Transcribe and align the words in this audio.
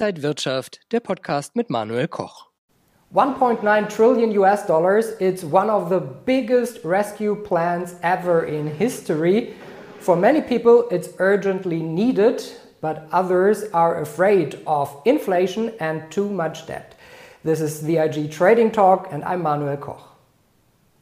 Inside 0.00 0.22
Wirtschaft, 0.22 0.78
der 0.92 1.00
Podcast 1.00 1.56
mit 1.56 1.70
Manuel 1.70 2.06
Koch. 2.06 2.46
1.9 3.12 3.88
trillion 3.88 4.30
US 4.38 4.64
dollars. 4.64 5.16
It's 5.18 5.42
one 5.42 5.68
of 5.68 5.88
the 5.88 5.98
biggest 5.98 6.84
rescue 6.84 7.34
plans 7.34 7.96
ever 8.04 8.44
in 8.44 8.68
history. 8.68 9.54
For 9.98 10.14
many 10.14 10.40
people, 10.40 10.84
it's 10.92 11.08
urgently 11.18 11.82
needed, 11.82 12.40
but 12.80 13.08
others 13.10 13.64
are 13.72 14.00
afraid 14.00 14.60
of 14.68 14.88
inflation 15.04 15.72
and 15.80 16.08
too 16.12 16.28
much 16.28 16.68
debt. 16.68 16.94
This 17.42 17.60
is 17.60 17.82
the 17.82 17.96
IG 17.96 18.30
Trading 18.30 18.70
Talk, 18.70 19.08
and 19.10 19.24
I'm 19.24 19.42
Manuel 19.42 19.78
Koch. 19.78 20.00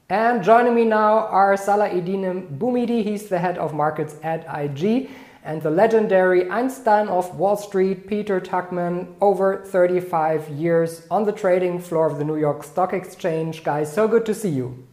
And 0.09 0.43
joining 0.43 0.75
me 0.75 0.87
now 0.87 1.27
are 1.27 1.55
Salah 1.59 1.91
Eddinem 1.91 2.57
Bouhmidi, 2.57 3.05
he's 3.05 3.29
the 3.29 3.41
head 3.41 3.59
of 3.59 3.75
markets 3.75 4.17
at 4.23 4.47
IG 4.49 5.11
and 5.47 5.63
the 5.63 5.71
legendary 5.71 6.51
Einstein 6.51 7.07
of 7.07 7.37
Wall 7.37 7.57
Street, 7.57 8.09
Peter 8.09 8.41
Tuchman, 8.41 9.15
over 9.21 9.65
35 9.65 10.49
years 10.49 11.07
on 11.09 11.25
the 11.25 11.31
trading 11.31 11.79
floor 11.79 12.09
of 12.09 12.19
the 12.19 12.25
New 12.25 12.37
York 12.37 12.65
Stock 12.65 12.93
Exchange. 12.93 13.63
Guys, 13.63 13.91
so 13.93 14.09
good 14.09 14.27
to 14.27 14.35
see 14.35 14.49
you. 14.49 14.85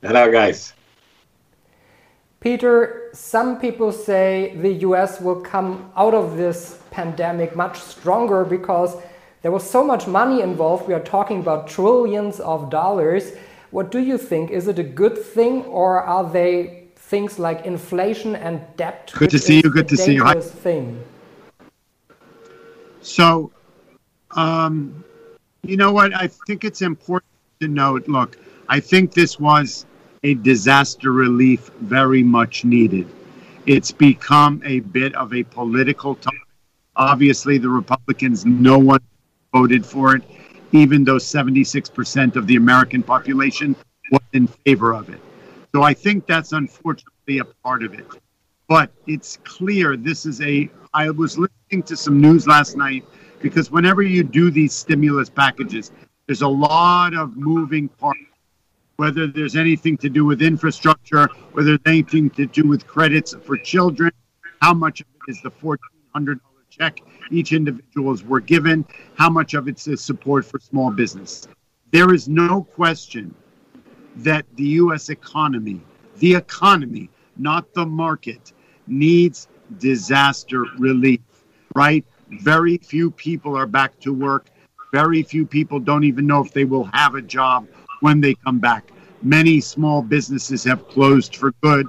Hello, 0.00 0.32
guys. 0.32 0.72
Peter, 2.40 3.10
some 3.12 3.60
people 3.60 3.92
say 3.92 4.56
the 4.56 4.72
US 4.86 5.20
will 5.20 5.40
come 5.40 5.92
out 5.94 6.14
of 6.14 6.38
this 6.38 6.80
pandemic 6.90 7.54
much 7.54 7.78
stronger 7.78 8.42
because 8.42 8.96
there 9.42 9.52
was 9.52 9.68
so 9.68 9.84
much 9.84 10.06
money 10.06 10.40
involved. 10.40 10.88
We 10.88 10.94
are 10.94 11.00
talking 11.00 11.40
about 11.40 11.68
trillions 11.68 12.40
of 12.40 12.70
dollars. 12.70 13.32
What 13.70 13.90
do 13.90 13.98
you 13.98 14.16
think? 14.16 14.50
Is 14.50 14.66
it 14.66 14.78
a 14.78 14.82
good 14.82 15.18
thing 15.18 15.64
or 15.64 16.00
are 16.00 16.24
they 16.24 16.87
things 17.08 17.38
like 17.38 17.64
inflation 17.64 18.36
and 18.36 18.60
debt. 18.76 19.10
Good 19.16 19.30
to 19.30 19.38
see 19.38 19.56
you. 19.56 19.70
Good 19.70 19.88
to 19.88 19.96
see 19.96 20.14
you. 20.14 20.24
Hi. 20.24 20.38
Thing. 20.40 21.02
So, 23.00 23.50
um, 24.32 25.02
you 25.62 25.78
know 25.78 25.90
what? 25.90 26.14
I 26.14 26.28
think 26.46 26.64
it's 26.64 26.82
important 26.82 27.32
to 27.60 27.68
note. 27.68 28.06
Look, 28.08 28.36
I 28.68 28.78
think 28.80 29.14
this 29.14 29.40
was 29.40 29.86
a 30.22 30.34
disaster 30.34 31.12
relief 31.12 31.70
very 31.80 32.22
much 32.22 32.66
needed. 32.66 33.08
It's 33.64 33.90
become 33.90 34.60
a 34.64 34.80
bit 34.80 35.14
of 35.14 35.32
a 35.32 35.42
political 35.44 36.14
topic. 36.14 36.40
Obviously, 36.96 37.56
the 37.56 37.70
Republicans, 37.70 38.44
no 38.44 38.78
one 38.78 39.00
voted 39.54 39.86
for 39.86 40.16
it, 40.16 40.24
even 40.72 41.04
though 41.04 41.16
76% 41.16 42.36
of 42.36 42.46
the 42.46 42.56
American 42.56 43.02
population 43.02 43.74
was 44.10 44.20
in 44.34 44.46
favor 44.46 44.92
of 44.92 45.08
it. 45.08 45.20
So 45.74 45.82
I 45.82 45.94
think 45.94 46.26
that's 46.26 46.52
unfortunately 46.52 47.38
a 47.38 47.44
part 47.44 47.82
of 47.82 47.94
it. 47.94 48.06
But 48.68 48.90
it's 49.06 49.38
clear 49.44 49.96
this 49.96 50.26
is 50.26 50.40
a. 50.40 50.70
I 50.92 51.10
was 51.10 51.38
listening 51.38 51.82
to 51.84 51.96
some 51.96 52.20
news 52.20 52.46
last 52.46 52.76
night 52.76 53.04
because 53.40 53.70
whenever 53.70 54.02
you 54.02 54.22
do 54.22 54.50
these 54.50 54.72
stimulus 54.72 55.28
packages, 55.30 55.90
there's 56.26 56.42
a 56.42 56.48
lot 56.48 57.14
of 57.14 57.36
moving 57.36 57.88
parts. 57.88 58.20
Whether 58.96 59.28
there's 59.28 59.54
anything 59.54 59.96
to 59.98 60.08
do 60.08 60.24
with 60.24 60.42
infrastructure, 60.42 61.28
whether 61.52 61.78
there's 61.78 61.80
anything 61.86 62.30
to 62.30 62.46
do 62.46 62.66
with 62.66 62.86
credits 62.86 63.34
for 63.44 63.56
children, 63.56 64.10
how 64.60 64.74
much 64.74 65.00
of 65.00 65.06
it 65.06 65.30
is 65.30 65.40
the 65.42 65.50
$1,400 65.50 66.40
check 66.68 67.00
each 67.30 67.52
individuals 67.52 68.22
were 68.22 68.40
given, 68.40 68.84
how 69.14 69.30
much 69.30 69.54
of 69.54 69.68
it's 69.68 69.86
a 69.86 69.96
support 69.96 70.44
for 70.44 70.58
small 70.58 70.90
business. 70.90 71.46
There 71.92 72.12
is 72.12 72.28
no 72.28 72.64
question 72.64 73.34
that 74.16 74.44
the 74.56 74.64
U.S. 74.64 75.08
economy, 75.08 75.80
the 76.18 76.34
economy, 76.34 77.10
not 77.36 77.72
the 77.74 77.86
market, 77.86 78.52
needs 78.86 79.48
disaster 79.78 80.64
relief, 80.78 81.20
right? 81.74 82.04
Very 82.30 82.78
few 82.78 83.10
people 83.10 83.56
are 83.56 83.66
back 83.66 83.98
to 84.00 84.12
work. 84.12 84.50
Very 84.92 85.22
few 85.22 85.46
people 85.46 85.78
don't 85.78 86.04
even 86.04 86.26
know 86.26 86.42
if 86.44 86.52
they 86.52 86.64
will 86.64 86.88
have 86.92 87.14
a 87.14 87.22
job 87.22 87.66
when 88.00 88.20
they 88.20 88.34
come 88.34 88.58
back. 88.58 88.90
Many 89.22 89.60
small 89.60 90.02
businesses 90.02 90.64
have 90.64 90.88
closed 90.88 91.36
for 91.36 91.52
good. 91.62 91.88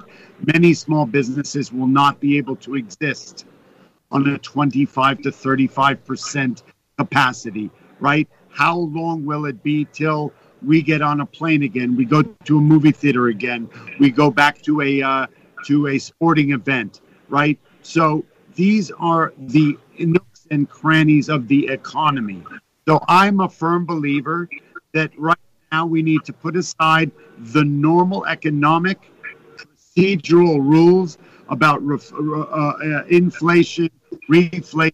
Many 0.52 0.74
small 0.74 1.06
businesses 1.06 1.72
will 1.72 1.86
not 1.86 2.20
be 2.20 2.36
able 2.38 2.56
to 2.56 2.74
exist 2.74 3.46
on 4.10 4.26
a 4.28 4.38
25 4.38 5.22
to 5.22 5.30
35% 5.30 6.62
capacity, 6.98 7.70
right? 8.00 8.28
How 8.50 8.76
long 8.76 9.24
will 9.24 9.46
it 9.46 9.62
be 9.62 9.86
till 9.92 10.32
we 10.64 10.82
get 10.82 11.02
on 11.02 11.20
a 11.20 11.26
plane 11.26 11.62
again, 11.62 11.96
we 11.96 12.04
go 12.04 12.22
to 12.22 12.58
a 12.58 12.60
movie 12.60 12.92
theater 12.92 13.28
again, 13.28 13.68
we 13.98 14.10
go 14.10 14.30
back 14.30 14.60
to 14.62 14.80
a 14.82 15.02
uh, 15.02 15.26
to 15.66 15.88
a 15.88 15.98
sporting 15.98 16.52
event, 16.52 17.00
right? 17.28 17.58
So 17.82 18.24
these 18.54 18.90
are 18.92 19.32
the 19.38 19.78
nooks 19.98 20.46
and 20.50 20.68
crannies 20.68 21.28
of 21.28 21.48
the 21.48 21.68
economy. 21.68 22.42
So 22.88 23.02
I'm 23.08 23.40
a 23.40 23.48
firm 23.48 23.86
believer 23.86 24.48
that 24.92 25.10
right 25.18 25.36
now 25.70 25.86
we 25.86 26.02
need 26.02 26.24
to 26.24 26.32
put 26.32 26.56
aside 26.56 27.10
the 27.38 27.64
normal 27.64 28.26
economic 28.26 28.98
procedural 29.96 30.58
rules 30.58 31.18
about 31.48 31.82
ref, 31.84 32.12
uh, 32.12 32.40
uh, 32.40 33.04
inflation, 33.08 33.90
reflation, 34.28 34.92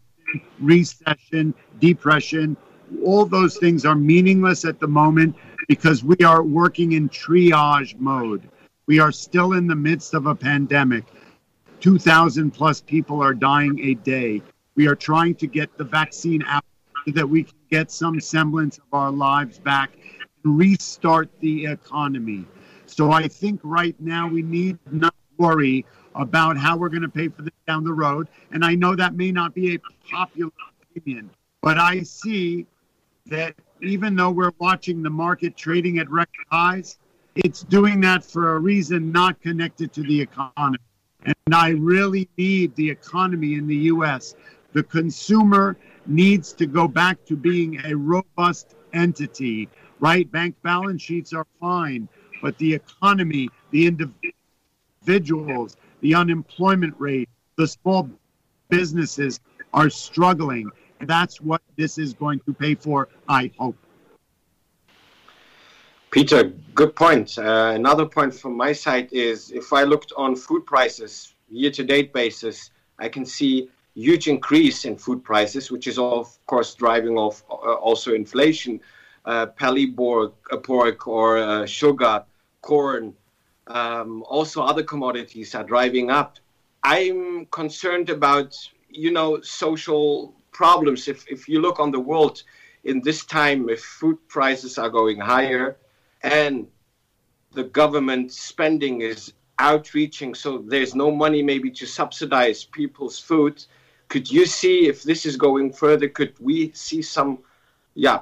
recession, 0.60 1.54
depression. 1.80 2.56
All 3.04 3.26
those 3.26 3.56
things 3.56 3.84
are 3.84 3.94
meaningless 3.94 4.64
at 4.64 4.80
the 4.80 4.86
moment 4.86 5.36
because 5.68 6.04
we 6.04 6.16
are 6.24 6.42
working 6.42 6.92
in 6.92 7.08
triage 7.08 7.98
mode. 7.98 8.48
We 8.86 9.00
are 9.00 9.12
still 9.12 9.54
in 9.54 9.66
the 9.66 9.74
midst 9.74 10.14
of 10.14 10.26
a 10.26 10.34
pandemic. 10.34 11.04
2,000 11.80 12.50
plus 12.50 12.80
people 12.80 13.22
are 13.22 13.34
dying 13.34 13.78
a 13.80 13.94
day. 13.94 14.42
We 14.76 14.86
are 14.86 14.94
trying 14.94 15.34
to 15.36 15.46
get 15.46 15.76
the 15.76 15.84
vaccine 15.84 16.42
out 16.46 16.64
so 17.04 17.12
that 17.12 17.28
we 17.28 17.44
can 17.44 17.54
get 17.70 17.90
some 17.90 18.20
semblance 18.20 18.78
of 18.78 18.84
our 18.92 19.10
lives 19.10 19.58
back 19.58 19.90
and 20.44 20.58
restart 20.58 21.28
the 21.40 21.66
economy. 21.66 22.44
So 22.86 23.10
I 23.10 23.28
think 23.28 23.60
right 23.62 23.94
now 24.00 24.28
we 24.28 24.42
need 24.42 24.78
not 24.90 25.14
worry 25.38 25.84
about 26.14 26.56
how 26.56 26.76
we're 26.76 26.88
going 26.88 27.02
to 27.02 27.08
pay 27.08 27.28
for 27.28 27.42
this 27.42 27.52
down 27.66 27.84
the 27.84 27.92
road. 27.92 28.28
And 28.52 28.64
I 28.64 28.74
know 28.74 28.94
that 28.96 29.14
may 29.14 29.32
not 29.32 29.54
be 29.54 29.74
a 29.74 29.78
popular 30.10 30.50
opinion, 30.96 31.30
but 31.62 31.78
I 31.78 32.02
see 32.02 32.66
that 33.26 33.54
even 33.82 34.16
though 34.16 34.30
we're 34.30 34.52
watching 34.58 35.02
the 35.02 35.10
market 35.10 35.56
trading 35.56 35.98
at 35.98 36.10
record 36.10 36.46
highs, 36.50 36.98
it's 37.34 37.62
doing 37.62 38.00
that 38.00 38.24
for 38.24 38.56
a 38.56 38.58
reason 38.58 39.12
not 39.12 39.40
connected 39.42 39.92
to 39.92 40.02
the 40.02 40.20
economy. 40.20 40.78
And 41.24 41.54
I 41.54 41.70
really 41.70 42.28
need 42.38 42.74
the 42.76 42.88
economy 42.88 43.54
in 43.54 43.66
the 43.66 43.76
US. 43.76 44.34
The 44.72 44.82
consumer 44.82 45.76
needs 46.06 46.52
to 46.54 46.66
go 46.66 46.88
back 46.88 47.24
to 47.26 47.36
being 47.36 47.80
a 47.84 47.94
robust 47.94 48.74
entity, 48.92 49.68
right? 50.00 50.30
Bank 50.30 50.54
balance 50.62 51.02
sheets 51.02 51.32
are 51.32 51.46
fine, 51.60 52.08
but 52.42 52.56
the 52.58 52.74
economy, 52.74 53.48
the 53.70 53.86
individuals, 55.06 55.76
the 56.00 56.14
unemployment 56.14 56.94
rate, 56.98 57.28
the 57.56 57.66
small 57.66 58.08
businesses 58.68 59.40
are 59.74 59.90
struggling. 59.90 60.70
That's 61.00 61.40
what 61.40 61.62
this 61.76 61.98
is 61.98 62.14
going 62.14 62.40
to 62.40 62.52
pay 62.52 62.74
for, 62.74 63.08
I 63.28 63.50
hope. 63.58 63.76
Peter, 66.10 66.44
good 66.74 66.96
point. 66.96 67.36
Uh, 67.38 67.72
another 67.74 68.06
point 68.06 68.32
from 68.32 68.56
my 68.56 68.72
side 68.72 69.08
is 69.12 69.50
if 69.50 69.72
I 69.72 69.82
looked 69.82 70.12
on 70.16 70.34
food 70.34 70.64
prices 70.64 71.34
year 71.50 71.70
to 71.72 71.84
date 71.84 72.12
basis, 72.12 72.70
I 72.98 73.08
can 73.08 73.26
see 73.26 73.68
huge 73.94 74.28
increase 74.28 74.84
in 74.84 74.96
food 74.96 75.24
prices, 75.24 75.70
which 75.70 75.86
is 75.86 75.98
of 75.98 76.38
course 76.46 76.74
driving 76.74 77.18
off 77.18 77.42
uh, 77.50 77.54
also 77.54 78.14
inflation. 78.14 78.80
Uh, 79.24 79.46
pork, 79.46 80.34
uh, 80.52 80.56
pork 80.58 81.08
or 81.08 81.38
uh, 81.38 81.66
sugar, 81.66 82.24
corn, 82.62 83.12
um, 83.66 84.22
also 84.28 84.62
other 84.62 84.84
commodities 84.84 85.52
are 85.52 85.64
driving 85.64 86.10
up. 86.10 86.38
I'm 86.84 87.46
concerned 87.46 88.08
about 88.08 88.56
you 88.88 89.10
know 89.10 89.40
social 89.40 90.35
problems. 90.56 91.06
If, 91.06 91.28
if 91.28 91.48
you 91.48 91.60
look 91.60 91.78
on 91.78 91.90
the 91.90 92.00
world 92.00 92.42
in 92.84 93.02
this 93.02 93.24
time, 93.24 93.68
if 93.68 93.82
food 93.82 94.18
prices 94.26 94.78
are 94.78 94.88
going 94.88 95.20
higher 95.20 95.76
and 96.22 96.66
the 97.52 97.64
government 97.64 98.32
spending 98.32 99.02
is 99.02 99.34
outreaching, 99.58 100.34
so 100.34 100.58
there's 100.58 100.94
no 100.94 101.10
money 101.10 101.42
maybe 101.42 101.70
to 101.70 101.86
subsidize 101.86 102.64
people's 102.64 103.18
food. 103.18 103.64
Could 104.08 104.30
you 104.30 104.46
see 104.46 104.86
if 104.88 105.02
this 105.02 105.26
is 105.26 105.36
going 105.36 105.72
further? 105.72 106.08
Could 106.08 106.34
we 106.40 106.72
see 106.72 107.02
some, 107.02 107.38
yeah, 107.94 108.20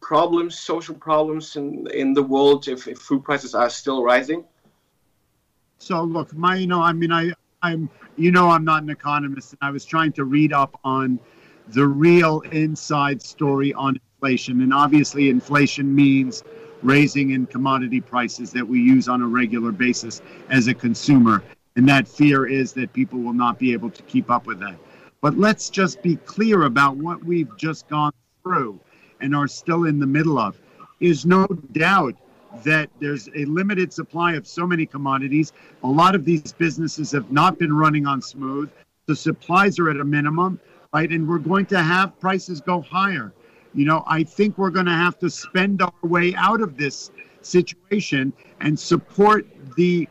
problems, 0.00 0.58
social 0.58 0.94
problems 0.94 1.56
in 1.56 1.86
in 2.02 2.12
the 2.12 2.22
world 2.34 2.68
if, 2.68 2.88
if 2.88 2.98
food 2.98 3.22
prices 3.24 3.54
are 3.54 3.70
still 3.70 4.02
rising? 4.02 4.44
So 5.78 6.02
look, 6.02 6.34
my 6.34 6.56
you 6.56 6.66
know, 6.66 6.82
I 6.82 6.92
mean, 6.92 7.12
I 7.12 7.32
I'm 7.62 7.88
you 8.16 8.30
know 8.36 8.50
I'm 8.50 8.64
not 8.64 8.82
an 8.82 8.90
economist, 8.90 9.52
and 9.52 9.60
I 9.62 9.70
was 9.70 9.84
trying 9.84 10.12
to 10.18 10.24
read 10.24 10.52
up 10.52 10.78
on 10.82 11.20
the 11.68 11.86
real 11.86 12.40
inside 12.52 13.22
story 13.22 13.72
on 13.74 13.98
inflation. 14.16 14.60
And 14.62 14.72
obviously, 14.72 15.30
inflation 15.30 15.94
means 15.94 16.42
raising 16.82 17.30
in 17.30 17.46
commodity 17.46 18.00
prices 18.00 18.50
that 18.52 18.66
we 18.66 18.80
use 18.80 19.08
on 19.08 19.22
a 19.22 19.26
regular 19.26 19.72
basis 19.72 20.20
as 20.50 20.68
a 20.68 20.74
consumer. 20.74 21.42
And 21.76 21.88
that 21.88 22.06
fear 22.06 22.46
is 22.46 22.72
that 22.74 22.92
people 22.92 23.20
will 23.20 23.32
not 23.32 23.58
be 23.58 23.72
able 23.72 23.90
to 23.90 24.02
keep 24.02 24.30
up 24.30 24.46
with 24.46 24.58
that. 24.60 24.76
But 25.20 25.38
let's 25.38 25.70
just 25.70 26.02
be 26.02 26.16
clear 26.16 26.64
about 26.64 26.96
what 26.96 27.22
we've 27.24 27.56
just 27.56 27.88
gone 27.88 28.12
through 28.42 28.80
and 29.20 29.34
are 29.34 29.48
still 29.48 29.84
in 29.84 29.98
the 30.00 30.06
middle 30.06 30.38
of. 30.38 30.58
Is 31.00 31.24
no 31.24 31.46
doubt 31.72 32.14
that 32.64 32.90
there's 33.00 33.28
a 33.34 33.44
limited 33.46 33.92
supply 33.92 34.34
of 34.34 34.46
so 34.46 34.66
many 34.66 34.84
commodities. 34.84 35.52
A 35.84 35.88
lot 35.88 36.14
of 36.14 36.24
these 36.24 36.52
businesses 36.52 37.10
have 37.12 37.32
not 37.32 37.58
been 37.58 37.72
running 37.72 38.06
on 38.06 38.20
smooth. 38.20 38.70
The 39.06 39.16
supplies 39.16 39.78
are 39.78 39.90
at 39.90 39.96
a 39.96 40.04
minimum, 40.04 40.60
right? 40.92 41.10
And 41.10 41.28
we're 41.28 41.38
going 41.38 41.66
to 41.66 41.82
have 41.82 42.18
prices 42.20 42.60
go 42.60 42.80
higher. 42.80 43.32
You 43.74 43.86
know, 43.86 44.04
I 44.06 44.22
think 44.22 44.58
we're 44.58 44.70
going 44.70 44.86
to 44.86 44.92
have 44.92 45.18
to 45.20 45.30
spend 45.30 45.82
our 45.82 45.92
way 46.02 46.34
out 46.34 46.60
of 46.60 46.76
this 46.76 47.10
situation 47.40 48.32
and 48.60 48.78
support 48.78 49.46
the 49.76 50.08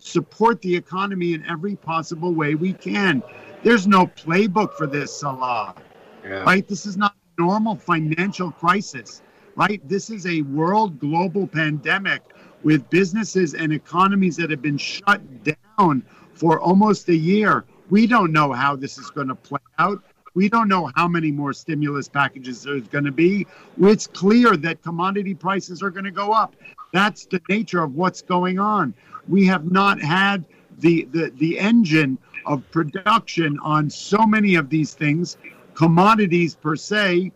support 0.00 0.62
the 0.62 0.76
economy 0.76 1.34
in 1.34 1.44
every 1.46 1.74
possible 1.74 2.32
way 2.32 2.54
we 2.54 2.72
can. 2.72 3.22
There's 3.64 3.88
no 3.88 4.06
playbook 4.06 4.74
for 4.74 4.86
this, 4.86 5.18
Salah. 5.18 5.74
Yeah. 6.22 6.42
Right? 6.42 6.66
This 6.68 6.86
is 6.86 6.96
not 6.96 7.14
a 7.36 7.42
normal 7.42 7.74
financial 7.74 8.52
crisis 8.52 9.22
right? 9.58 9.86
This 9.88 10.08
is 10.08 10.24
a 10.24 10.42
world 10.42 11.00
global 11.00 11.46
pandemic 11.46 12.22
with 12.62 12.88
businesses 12.90 13.54
and 13.54 13.72
economies 13.72 14.36
that 14.36 14.50
have 14.50 14.62
been 14.62 14.78
shut 14.78 15.20
down 15.42 16.04
for 16.32 16.60
almost 16.60 17.08
a 17.08 17.16
year. 17.16 17.64
We 17.90 18.06
don't 18.06 18.32
know 18.32 18.52
how 18.52 18.76
this 18.76 18.98
is 18.98 19.10
going 19.10 19.26
to 19.26 19.34
play 19.34 19.60
out. 19.80 20.00
We 20.38 20.48
don't 20.48 20.68
know 20.68 20.88
how 20.94 21.08
many 21.08 21.32
more 21.32 21.52
stimulus 21.52 22.06
packages 22.06 22.62
there's 22.62 22.86
going 22.86 23.06
to 23.06 23.10
be. 23.10 23.44
It's 23.80 24.06
clear 24.06 24.56
that 24.58 24.80
commodity 24.84 25.34
prices 25.34 25.82
are 25.82 25.90
going 25.90 26.04
to 26.04 26.12
go 26.12 26.30
up. 26.30 26.54
That's 26.92 27.26
the 27.26 27.40
nature 27.48 27.82
of 27.82 27.96
what's 27.96 28.22
going 28.22 28.60
on. 28.60 28.94
We 29.26 29.44
have 29.46 29.72
not 29.72 30.00
had 30.00 30.44
the, 30.78 31.08
the, 31.10 31.32
the 31.38 31.58
engine 31.58 32.18
of 32.46 32.62
production 32.70 33.58
on 33.64 33.90
so 33.90 34.18
many 34.18 34.54
of 34.54 34.70
these 34.70 34.94
things, 34.94 35.38
commodities 35.74 36.54
per 36.54 36.76
se, 36.76 37.32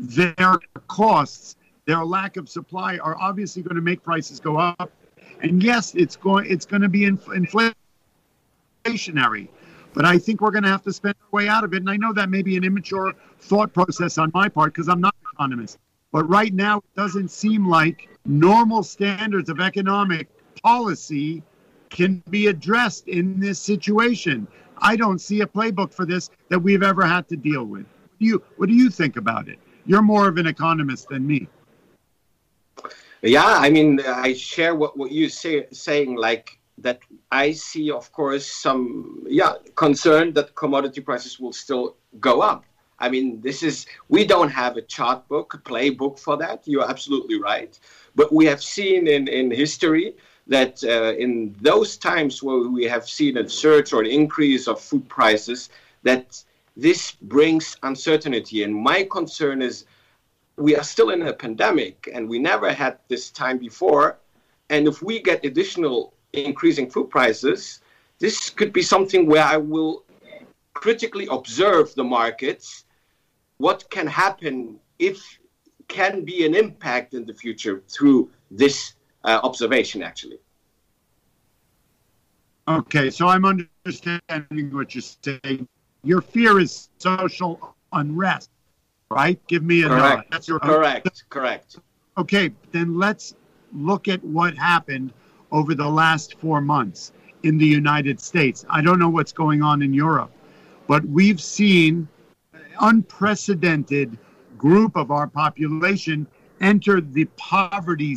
their 0.00 0.58
costs, 0.88 1.54
their 1.84 2.04
lack 2.04 2.36
of 2.36 2.48
supply 2.48 2.98
are 2.98 3.16
obviously 3.20 3.62
going 3.62 3.76
to 3.76 3.82
make 3.82 4.02
prices 4.02 4.40
go 4.40 4.56
up. 4.56 4.90
And 5.42 5.62
yes, 5.62 5.94
it's 5.94 6.16
going 6.16 6.50
it's 6.50 6.66
going 6.66 6.82
to 6.82 6.88
be 6.88 7.02
inflationary. 7.02 7.76
But 9.94 10.04
I 10.04 10.18
think 10.18 10.40
we're 10.40 10.50
going 10.50 10.64
to 10.64 10.70
have 10.70 10.82
to 10.82 10.92
spend 10.92 11.14
our 11.20 11.36
way 11.36 11.48
out 11.48 11.64
of 11.64 11.74
it. 11.74 11.78
And 11.78 11.90
I 11.90 11.96
know 11.96 12.12
that 12.12 12.30
may 12.30 12.42
be 12.42 12.56
an 12.56 12.64
immature 12.64 13.14
thought 13.40 13.72
process 13.72 14.18
on 14.18 14.30
my 14.34 14.48
part 14.48 14.74
because 14.74 14.88
I'm 14.88 15.00
not 15.00 15.14
an 15.20 15.26
economist. 15.34 15.78
But 16.12 16.28
right 16.28 16.52
now, 16.54 16.78
it 16.78 16.94
doesn't 16.96 17.30
seem 17.30 17.68
like 17.68 18.08
normal 18.24 18.82
standards 18.82 19.50
of 19.50 19.60
economic 19.60 20.28
policy 20.62 21.42
can 21.90 22.22
be 22.30 22.46
addressed 22.48 23.08
in 23.08 23.40
this 23.40 23.58
situation. 23.58 24.46
I 24.78 24.96
don't 24.96 25.20
see 25.20 25.40
a 25.40 25.46
playbook 25.46 25.92
for 25.92 26.06
this 26.06 26.30
that 26.48 26.58
we've 26.58 26.82
ever 26.82 27.04
had 27.04 27.28
to 27.28 27.36
deal 27.36 27.64
with. 27.64 27.86
What 27.86 28.18
do 28.20 28.26
you, 28.26 28.42
what 28.56 28.68
do 28.68 28.74
you 28.74 28.90
think 28.90 29.16
about 29.16 29.48
it? 29.48 29.58
You're 29.86 30.02
more 30.02 30.28
of 30.28 30.36
an 30.36 30.46
economist 30.46 31.08
than 31.08 31.26
me. 31.26 31.48
Yeah, 33.22 33.44
I 33.44 33.70
mean, 33.70 34.00
I 34.06 34.34
share 34.34 34.74
what, 34.74 34.96
what 34.96 35.10
you're 35.10 35.28
say, 35.28 35.66
saying, 35.72 36.16
like 36.16 36.57
that 36.82 37.00
I 37.30 37.52
see, 37.52 37.90
of 37.90 38.10
course, 38.12 38.46
some, 38.46 39.24
yeah, 39.28 39.54
concern 39.74 40.32
that 40.34 40.54
commodity 40.54 41.00
prices 41.00 41.38
will 41.40 41.52
still 41.52 41.96
go 42.20 42.40
up. 42.40 42.64
I 43.00 43.08
mean, 43.08 43.40
this 43.40 43.62
is, 43.62 43.86
we 44.08 44.24
don't 44.24 44.50
have 44.50 44.76
a 44.76 44.82
chart 44.82 45.28
book, 45.28 45.54
a 45.54 45.58
playbook 45.58 46.18
for 46.18 46.36
that. 46.38 46.62
You're 46.66 46.88
absolutely 46.88 47.40
right. 47.40 47.78
But 48.14 48.32
we 48.32 48.44
have 48.46 48.62
seen 48.62 49.06
in, 49.06 49.28
in 49.28 49.50
history 49.50 50.14
that 50.48 50.82
uh, 50.82 51.14
in 51.16 51.54
those 51.60 51.96
times 51.96 52.42
where 52.42 52.68
we 52.68 52.84
have 52.84 53.08
seen 53.08 53.36
a 53.36 53.48
surge 53.48 53.92
or 53.92 54.00
an 54.00 54.10
increase 54.10 54.66
of 54.66 54.80
food 54.80 55.08
prices, 55.08 55.70
that 56.02 56.42
this 56.76 57.12
brings 57.12 57.76
uncertainty. 57.82 58.62
And 58.64 58.74
my 58.74 59.04
concern 59.04 59.62
is 59.62 59.84
we 60.56 60.74
are 60.74 60.82
still 60.82 61.10
in 61.10 61.22
a 61.22 61.32
pandemic 61.32 62.08
and 62.12 62.28
we 62.28 62.38
never 62.38 62.72
had 62.72 62.98
this 63.08 63.30
time 63.30 63.58
before. 63.58 64.18
And 64.70 64.88
if 64.88 65.02
we 65.02 65.20
get 65.20 65.44
additional 65.44 66.14
increasing 66.32 66.90
food 66.90 67.10
prices, 67.10 67.80
this 68.18 68.50
could 68.50 68.72
be 68.72 68.82
something 68.82 69.26
where 69.26 69.44
I 69.44 69.56
will 69.56 70.04
critically 70.74 71.26
observe 71.30 71.94
the 71.94 72.04
markets. 72.04 72.84
What 73.58 73.88
can 73.90 74.06
happen 74.06 74.78
if 74.98 75.38
can 75.88 76.24
be 76.24 76.44
an 76.44 76.54
impact 76.54 77.14
in 77.14 77.24
the 77.24 77.34
future 77.34 77.82
through 77.88 78.30
this 78.50 78.94
uh, 79.24 79.40
observation, 79.42 80.02
actually. 80.02 80.38
Okay, 82.68 83.08
so 83.08 83.26
I'm 83.28 83.46
understanding 83.46 84.70
what 84.72 84.94
you're 84.94 85.02
saying 85.02 85.66
your 86.04 86.20
fear 86.20 86.60
is 86.60 86.90
social 86.98 87.74
unrest, 87.92 88.50
right? 89.10 89.40
Give 89.46 89.64
me 89.64 89.82
a 89.82 89.88
correct. 89.88 90.16
nod. 90.16 90.24
That's 90.30 90.48
your 90.48 90.60
correct. 90.60 91.24
Correct. 91.30 91.78
Okay, 92.18 92.52
then 92.72 92.98
let's 92.98 93.34
look 93.72 94.06
at 94.08 94.22
what 94.22 94.56
happened 94.56 95.12
over 95.52 95.74
the 95.74 95.88
last 95.88 96.38
four 96.38 96.60
months 96.60 97.12
in 97.42 97.58
the 97.58 97.66
United 97.66 98.20
States. 98.20 98.64
I 98.68 98.82
don't 98.82 98.98
know 98.98 99.08
what's 99.08 99.32
going 99.32 99.62
on 99.62 99.82
in 99.82 99.92
Europe, 99.92 100.30
but 100.86 101.04
we've 101.04 101.40
seen 101.40 102.08
unprecedented 102.80 104.18
group 104.56 104.96
of 104.96 105.10
our 105.10 105.26
population 105.26 106.26
enter 106.60 107.00
the 107.00 107.24
poverty 107.36 108.16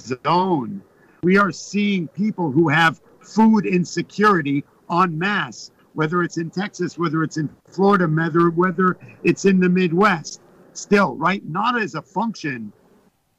zone. 0.00 0.82
We 1.22 1.38
are 1.38 1.52
seeing 1.52 2.08
people 2.08 2.50
who 2.50 2.68
have 2.68 3.00
food 3.20 3.66
insecurity 3.66 4.64
en 4.90 5.16
masse 5.16 5.70
whether 5.94 6.22
it's 6.22 6.38
in 6.38 6.50
Texas, 6.50 6.98
whether 6.98 7.22
it's 7.22 7.36
in 7.36 7.50
Florida, 7.68 8.06
whether 8.06 8.50
whether 8.50 8.98
it's 9.22 9.44
in 9.44 9.60
the 9.60 9.68
Midwest. 9.68 10.40
Still, 10.72 11.16
right? 11.16 11.44
Not 11.46 11.80
as 11.80 11.94
a 11.94 12.02
function 12.02 12.72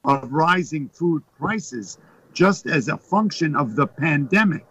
of 0.04 0.30
rising 0.30 0.88
food 0.88 1.22
prices, 1.36 1.98
just 2.34 2.66
as 2.66 2.88
a 2.88 2.96
function 2.96 3.56
of 3.56 3.76
the 3.76 3.86
pandemic, 3.86 4.66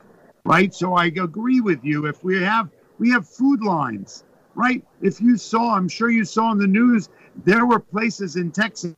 right? 0.46 0.74
So 0.74 0.94
I 0.94 1.06
agree 1.06 1.62
with 1.62 1.84
you. 1.84 2.06
If 2.06 2.24
we 2.24 2.42
have 2.44 2.70
we 3.00 3.10
have 3.10 3.28
food 3.28 3.64
lines, 3.64 4.24
right? 4.54 4.84
If 5.02 5.20
you 5.20 5.38
saw, 5.38 5.76
I'm 5.76 5.90
sure 5.90 6.10
you 6.10 6.26
saw 6.26 6.52
in 6.52 6.60
the 6.60 6.68
news, 6.68 7.10
there 7.44 7.66
were 7.66 7.80
places 7.80 8.36
in 8.36 8.52
Texas 8.52 8.94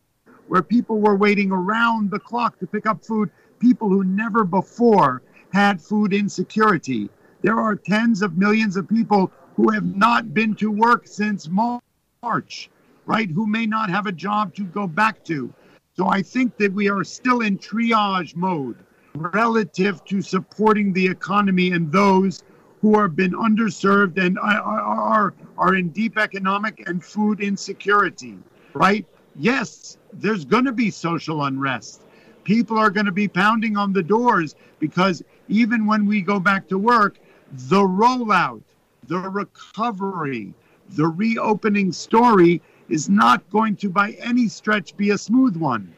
where 0.48 0.62
people 0.62 1.00
were 1.00 1.16
waiting 1.16 1.52
around 1.52 2.12
the 2.12 2.20
clock 2.20 2.60
to 2.60 2.68
pick 2.68 2.86
up 2.86 3.04
food. 3.04 3.30
People 3.60 3.88
who 3.88 4.04
never 4.04 4.44
before 4.44 5.22
had 5.54 5.82
food 5.82 6.14
insecurity 6.14 7.10
there 7.46 7.60
are 7.60 7.76
tens 7.76 8.24
of 8.24 8.40
millions 8.40 8.76
of 8.76 8.90
people 8.90 9.32
who 9.56 9.70
have 9.70 9.96
not 9.96 10.34
been 10.34 10.56
to 10.56 10.72
work 10.72 11.06
since 11.06 11.48
March, 11.48 12.72
right? 13.06 13.30
Who 13.30 13.46
may 13.46 13.68
not 13.68 13.92
have 13.92 14.08
a 14.08 14.12
job 14.12 14.56
to 14.56 14.64
go 14.64 14.88
back 14.88 15.24
to. 15.26 15.54
So 15.96 16.10
I 16.10 16.22
think 16.22 16.58
that 16.58 16.74
we 16.74 16.90
are 16.90 17.06
still 17.06 17.40
in 17.40 17.58
triage 17.58 18.36
mode 18.36 18.76
relative 19.14 20.04
to 20.06 20.22
supporting 20.22 20.92
the 20.92 21.08
economy 21.08 21.72
and 21.72 21.90
those 21.90 22.44
who 22.82 23.00
have 23.00 23.16
been 23.16 23.32
underserved 23.32 24.18
and 24.18 24.38
are, 24.38 24.62
are, 24.62 25.34
are 25.58 25.76
in 25.76 25.90
deep 25.90 26.18
economic 26.18 26.86
and 26.88 27.02
food 27.02 27.40
insecurity, 27.40 28.38
right? 28.74 29.06
Yes, 29.38 29.98
there's 30.12 30.44
going 30.44 30.66
to 30.66 30.74
be 30.74 30.90
social 30.90 31.46
unrest. 31.46 32.02
People 32.44 32.78
are 32.78 32.90
going 32.90 33.06
to 33.06 33.14
be 33.14 33.30
pounding 33.30 33.78
on 33.78 33.94
the 33.94 34.04
doors 34.04 34.54
because 34.80 35.24
even 35.48 35.86
when 35.86 36.06
we 36.06 36.22
go 36.22 36.42
back 36.42 36.68
to 36.68 36.78
work, 36.78 37.20
the 37.54 37.80
rollout, 37.80 38.64
the 39.08 39.18
recovery, 39.18 40.54
the 40.90 41.08
reopening 41.08 41.94
story 41.94 42.62
is 42.90 43.10
not 43.10 43.50
going 43.50 43.76
to, 43.78 43.90
by 43.90 44.12
any 44.20 44.48
stretch, 44.48 44.96
be 44.98 45.12
a 45.12 45.18
smooth 45.18 45.56
one, 45.56 45.94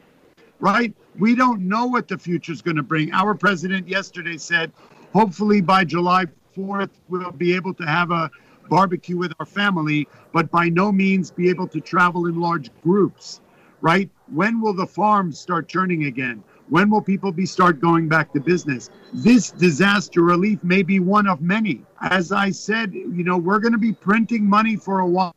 right? 0.60 0.94
We 1.18 1.34
don't 1.34 1.62
know 1.62 1.86
what 1.86 2.08
the 2.08 2.18
future 2.18 2.52
is 2.52 2.62
going 2.62 2.76
to 2.76 2.82
bring. 2.82 3.12
Our 3.12 3.34
president 3.34 3.88
yesterday 3.88 4.38
said, 4.38 4.72
hopefully 5.12 5.60
by 5.60 5.84
July 5.84 6.26
4th, 6.56 6.90
we'll 7.08 7.30
be 7.32 7.54
able 7.54 7.74
to 7.74 7.84
have 7.84 8.10
a 8.10 8.30
barbecue 8.68 9.16
with 9.16 9.32
our 9.40 9.46
family, 9.46 10.06
but 10.32 10.50
by 10.50 10.68
no 10.68 10.92
means 10.92 11.30
be 11.30 11.48
able 11.48 11.66
to 11.68 11.80
travel 11.80 12.26
in 12.26 12.40
large 12.40 12.70
groups, 12.82 13.40
right? 13.80 14.10
When 14.32 14.60
will 14.60 14.74
the 14.74 14.86
farms 14.86 15.38
start 15.38 15.68
churning 15.68 16.04
again? 16.04 16.42
When 16.68 16.90
will 16.90 17.00
people 17.00 17.32
be 17.32 17.46
start 17.46 17.80
going 17.80 18.08
back 18.08 18.32
to 18.34 18.40
business? 18.40 18.90
This 19.12 19.50
disaster 19.50 20.22
relief 20.22 20.62
may 20.62 20.82
be 20.82 21.00
one 21.00 21.26
of 21.26 21.40
many. 21.40 21.82
As 22.00 22.30
I 22.30 22.50
said, 22.50 22.92
you 22.92 23.24
know, 23.24 23.38
we're 23.38 23.58
going 23.58 23.72
to 23.72 23.78
be 23.78 23.94
printing 23.94 24.44
money 24.44 24.76
for 24.76 25.00
a 25.00 25.06
while. 25.06 25.34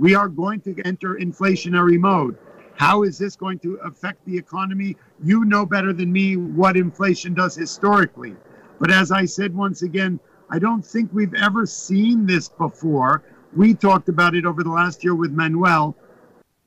We 0.00 0.14
are 0.14 0.30
going 0.30 0.62
to 0.62 0.74
enter 0.86 1.16
inflationary 1.16 1.98
mode. 1.98 2.38
How 2.76 3.02
is 3.02 3.18
this 3.18 3.36
going 3.36 3.58
to 3.58 3.74
affect 3.84 4.24
the 4.24 4.34
economy? 4.34 4.96
You 5.22 5.44
know 5.44 5.66
better 5.66 5.92
than 5.92 6.10
me 6.10 6.38
what 6.38 6.78
inflation 6.78 7.34
does 7.34 7.54
historically. 7.54 8.34
But 8.78 8.90
as 8.90 9.12
I 9.12 9.26
said 9.26 9.54
once 9.54 9.82
again, 9.82 10.18
I 10.48 10.58
don't 10.58 10.80
think 10.80 11.10
we've 11.12 11.34
ever 11.34 11.66
seen 11.66 12.24
this 12.24 12.48
before. 12.48 13.24
We 13.54 13.74
talked 13.74 14.08
about 14.08 14.34
it 14.34 14.46
over 14.46 14.62
the 14.62 14.70
last 14.70 15.04
year 15.04 15.14
with 15.14 15.32
Manuel. 15.32 15.94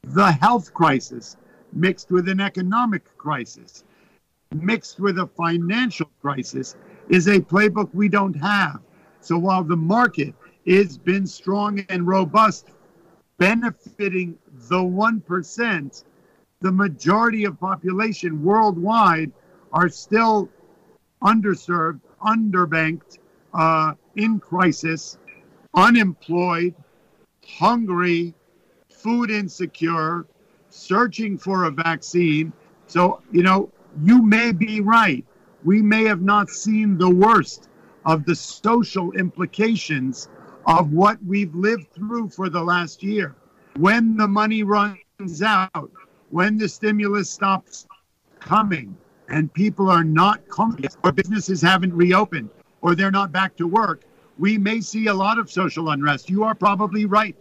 The 0.04 0.32
health 0.32 0.72
crisis 0.72 1.36
mixed 1.72 2.12
with 2.12 2.30
an 2.30 2.40
economic 2.40 3.18
crisis, 3.18 3.84
mixed 4.54 5.00
with 5.00 5.18
a 5.18 5.26
financial 5.26 6.12
crisis, 6.22 6.76
is 7.10 7.26
a 7.28 7.40
playbook 7.40 7.90
we 7.96 8.10
don't 8.10 8.36
have. 8.36 8.80
So 9.22 9.40
while 9.40 9.64
the 9.64 9.76
market 9.76 10.36
has 10.68 11.00
been 11.00 11.26
strong 11.26 11.84
and 11.90 12.06
robust, 12.06 12.68
benefiting 13.44 14.38
the 14.70 14.78
1%. 14.78 16.04
The 16.62 16.72
majority 16.72 17.44
of 17.44 17.60
population 17.60 18.42
worldwide 18.42 19.34
are 19.74 19.90
still 19.90 20.48
underserved, 21.22 22.00
underbanked, 22.26 23.18
uh, 23.54 23.96
in 24.16 24.40
crisis, 24.40 25.18
unemployed, 25.74 26.74
hungry, 27.46 28.34
food 28.90 29.30
insecure, 29.30 30.26
searching 30.70 31.38
for 31.38 31.66
a 31.66 31.72
vaccine. 31.72 32.54
So, 32.88 33.22
you 33.34 33.44
know, 33.44 33.70
you 34.06 34.22
may 34.22 34.54
be 34.54 34.80
right. 34.80 35.26
We 35.66 35.82
may 35.82 36.06
have 36.06 36.22
not 36.22 36.50
seen 36.50 36.98
the 36.98 37.10
worst 37.10 37.68
of 38.06 38.24
the 38.24 38.36
social 38.36 39.12
implications 39.12 40.30
of 40.66 40.92
what 40.92 41.24
we've 41.24 41.54
lived 41.54 41.92
through 41.94 42.30
for 42.30 42.50
the 42.50 42.62
last 42.62 43.04
year. 43.04 43.36
When 43.78 44.18
the 44.18 44.28
money 44.28 44.64
runs 44.64 45.42
out, 45.42 45.92
when 46.30 46.58
the 46.58 46.70
stimulus 46.70 47.30
stops 47.30 47.88
coming, 48.40 48.96
and 49.30 49.52
people 49.54 49.90
are 49.90 50.04
not 50.04 50.48
coming, 50.50 50.86
or 51.04 51.12
businesses 51.12 51.62
haven't 51.62 51.94
reopened, 51.94 52.50
or 52.82 52.94
they're 52.94 53.12
not 53.12 53.32
back 53.32 53.56
to 53.58 53.68
work, 53.68 54.04
we 54.38 54.58
may 54.58 54.82
see 54.82 55.08
a 55.08 55.14
lot 55.14 55.40
of 55.40 55.50
social 55.50 55.90
unrest. 55.90 56.30
You 56.30 56.44
are 56.44 56.56
probably 56.56 57.06
right. 57.06 57.36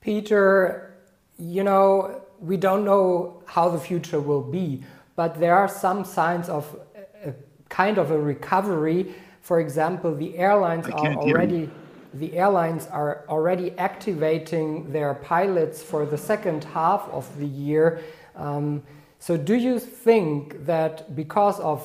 Peter, 0.00 0.96
you 1.38 1.64
know, 1.64 2.22
we 2.40 2.56
don't 2.56 2.84
know 2.84 3.42
how 3.46 3.68
the 3.68 3.78
future 3.78 4.20
will 4.20 4.42
be, 4.42 4.84
but 5.16 5.40
there 5.40 5.56
are 5.56 5.68
some 5.68 6.04
signs 6.04 6.48
of 6.48 6.78
a, 7.24 7.32
kind 7.68 7.98
of 7.98 8.10
a 8.10 8.18
recovery. 8.18 9.14
For 9.48 9.60
example, 9.60 10.14
the 10.14 10.36
airlines 10.36 10.86
are 10.88 11.14
already 11.14 11.70
the 12.12 12.36
airlines 12.36 12.86
are 12.88 13.24
already 13.30 13.68
activating 13.78 14.92
their 14.92 15.14
pilots 15.14 15.82
for 15.82 16.04
the 16.04 16.18
second 16.18 16.64
half 16.64 17.08
of 17.08 17.24
the 17.38 17.46
year. 17.46 18.02
Um, 18.36 18.82
so, 19.18 19.38
do 19.38 19.54
you 19.54 19.78
think 19.78 20.66
that 20.66 21.16
because 21.16 21.58
of 21.60 21.80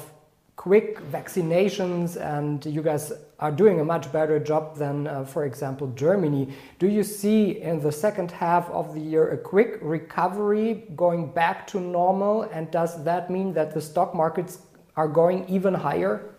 quick 0.58 1.00
vaccinations 1.10 2.18
and 2.18 2.66
you 2.66 2.82
guys 2.82 3.14
are 3.40 3.52
doing 3.52 3.80
a 3.80 3.86
much 3.86 4.12
better 4.12 4.40
job 4.40 4.76
than, 4.76 5.08
uh, 5.08 5.24
for 5.24 5.46
example, 5.46 5.88
Germany. 5.96 6.54
Do 6.80 6.88
you 6.88 7.04
see 7.04 7.62
in 7.62 7.80
the 7.82 7.92
second 7.92 8.30
half 8.32 8.70
of 8.70 8.94
the 8.94 9.02
year 9.02 9.32
a 9.32 9.38
quick 9.38 9.80
recovery 9.82 10.84
going 10.96 11.32
back 11.32 11.66
to 11.68 11.80
normal? 11.80 12.44
And 12.44 12.70
does 12.72 13.04
that 13.06 13.30
mean 13.30 13.54
that 13.54 13.74
the 13.74 13.82
stock 13.82 14.14
markets 14.14 14.60
are 14.96 15.08
going 15.08 15.48
even 15.48 15.74
higher? 15.74 16.33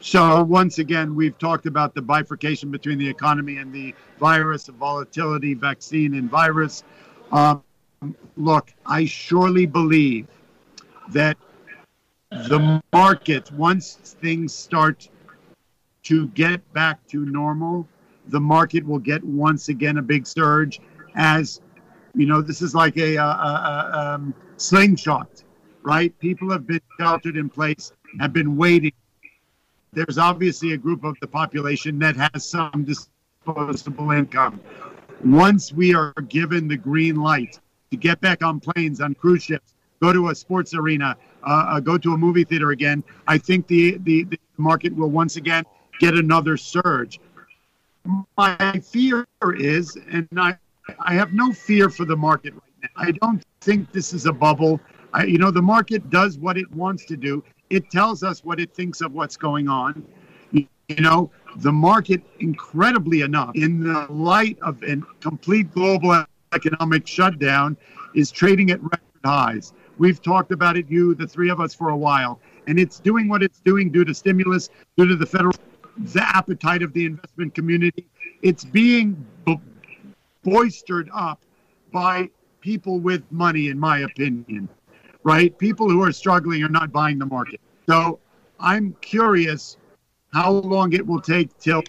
So, 0.00 0.44
once 0.44 0.78
again, 0.78 1.14
we've 1.14 1.36
talked 1.38 1.66
about 1.66 1.94
the 1.94 2.02
bifurcation 2.02 2.70
between 2.70 2.98
the 2.98 3.08
economy 3.08 3.56
and 3.56 3.72
the 3.72 3.94
virus, 4.20 4.64
the 4.64 4.72
volatility, 4.72 5.54
vaccine, 5.54 6.14
and 6.14 6.30
virus. 6.30 6.84
Um, 7.32 7.62
look, 8.36 8.72
I 8.86 9.06
surely 9.06 9.66
believe 9.66 10.28
that 11.10 11.36
the 12.30 12.80
market, 12.92 13.50
once 13.52 13.94
things 14.20 14.54
start 14.54 15.08
to 16.04 16.28
get 16.28 16.72
back 16.72 17.04
to 17.08 17.24
normal, 17.24 17.88
the 18.28 18.40
market 18.40 18.86
will 18.86 18.98
get 18.98 19.24
once 19.24 19.68
again 19.68 19.98
a 19.98 20.02
big 20.02 20.26
surge 20.26 20.80
as 21.14 21.60
you 22.14 22.26
know 22.26 22.40
this 22.40 22.62
is 22.62 22.74
like 22.74 22.96
a, 22.96 23.16
a, 23.16 23.22
a 23.22 23.98
um, 24.14 24.34
slingshot 24.56 25.42
right 25.82 26.18
people 26.18 26.50
have 26.50 26.66
been 26.66 26.80
sheltered 26.98 27.36
in 27.36 27.48
place 27.48 27.92
have 28.20 28.32
been 28.32 28.56
waiting 28.56 28.92
there's 29.92 30.18
obviously 30.18 30.72
a 30.72 30.76
group 30.76 31.04
of 31.04 31.16
the 31.20 31.26
population 31.26 31.98
that 31.98 32.16
has 32.16 32.44
some 32.44 32.84
disposable 32.84 34.10
income 34.10 34.60
once 35.24 35.72
we 35.72 35.94
are 35.94 36.12
given 36.28 36.68
the 36.68 36.76
green 36.76 37.16
light 37.16 37.58
to 37.90 37.96
get 37.96 38.20
back 38.20 38.42
on 38.42 38.60
planes 38.60 39.00
on 39.00 39.14
cruise 39.14 39.42
ships 39.42 39.74
go 40.00 40.12
to 40.12 40.28
a 40.28 40.34
sports 40.34 40.74
arena 40.74 41.16
uh, 41.44 41.66
uh, 41.68 41.80
go 41.80 41.96
to 41.96 42.12
a 42.12 42.18
movie 42.18 42.44
theater 42.44 42.70
again, 42.70 43.04
I 43.26 43.38
think 43.38 43.66
the, 43.66 43.98
the, 44.02 44.24
the 44.24 44.38
market 44.56 44.94
will 44.94 45.10
once 45.10 45.36
again 45.36 45.64
get 46.00 46.14
another 46.14 46.56
surge. 46.56 47.20
My 48.36 48.80
fear 48.84 49.26
is, 49.42 49.96
and 50.10 50.28
I, 50.36 50.56
I 51.00 51.14
have 51.14 51.32
no 51.32 51.52
fear 51.52 51.90
for 51.90 52.04
the 52.04 52.16
market 52.16 52.54
right 52.54 52.62
now. 52.82 52.88
I 52.96 53.10
don't 53.12 53.42
think 53.60 53.92
this 53.92 54.12
is 54.12 54.26
a 54.26 54.32
bubble. 54.32 54.80
I, 55.12 55.24
you 55.24 55.38
know, 55.38 55.50
the 55.50 55.62
market 55.62 56.10
does 56.10 56.38
what 56.38 56.56
it 56.56 56.70
wants 56.72 57.04
to 57.06 57.16
do. 57.16 57.44
It 57.70 57.90
tells 57.90 58.22
us 58.22 58.44
what 58.44 58.60
it 58.60 58.72
thinks 58.72 59.00
of 59.00 59.12
what's 59.12 59.36
going 59.36 59.68
on. 59.68 60.04
You 60.52 60.66
know, 61.00 61.30
the 61.56 61.72
market, 61.72 62.22
incredibly 62.40 63.20
enough, 63.20 63.50
in 63.54 63.82
the 63.82 64.06
light 64.08 64.58
of 64.62 64.82
a 64.82 64.96
complete 65.20 65.70
global 65.72 66.24
economic 66.54 67.06
shutdown, 67.06 67.76
is 68.14 68.30
trading 68.30 68.70
at 68.70 68.82
record 68.82 69.00
highs. 69.22 69.74
We've 69.98 70.22
talked 70.22 70.50
about 70.50 70.78
it, 70.78 70.88
you, 70.88 71.14
the 71.14 71.26
three 71.26 71.50
of 71.50 71.60
us, 71.60 71.74
for 71.74 71.90
a 71.90 71.96
while. 71.96 72.40
And 72.66 72.78
it's 72.78 73.00
doing 73.00 73.28
what 73.28 73.42
it's 73.42 73.60
doing 73.60 73.90
due 73.90 74.04
to 74.04 74.14
stimulus, 74.14 74.70
due 74.96 75.06
to 75.06 75.16
the 75.16 75.26
federal, 75.26 75.54
the 75.98 76.22
appetite 76.22 76.82
of 76.82 76.92
the 76.94 77.04
investment 77.04 77.54
community. 77.54 78.06
It's 78.40 78.64
being 78.64 79.26
bo- 79.44 79.60
boistered 80.42 81.10
up 81.12 81.42
by 81.92 82.30
people 82.60 82.98
with 82.98 83.22
money, 83.30 83.68
in 83.68 83.78
my 83.78 84.00
opinion, 84.00 84.68
right? 85.28 85.58
People 85.58 85.90
who 85.90 86.02
are 86.02 86.10
struggling 86.10 86.62
are 86.62 86.70
not 86.70 86.90
buying 86.90 87.18
the 87.18 87.26
market. 87.26 87.60
So 87.86 88.18
I'm 88.58 88.96
curious 89.02 89.76
how 90.32 90.50
long 90.50 90.94
it 90.94 91.06
will 91.06 91.20
take 91.20 91.56
till 91.58 91.82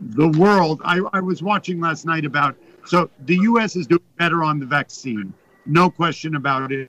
the 0.00 0.28
world. 0.28 0.80
I, 0.84 1.00
I 1.12 1.18
was 1.18 1.42
watching 1.42 1.80
last 1.80 2.06
night 2.06 2.24
about, 2.24 2.54
so 2.86 3.10
the 3.26 3.34
U.S. 3.50 3.74
is 3.74 3.88
doing 3.88 4.00
better 4.16 4.44
on 4.44 4.60
the 4.60 4.66
vaccine, 4.66 5.34
no 5.66 5.90
question 5.90 6.36
about 6.36 6.70
it 6.70 6.88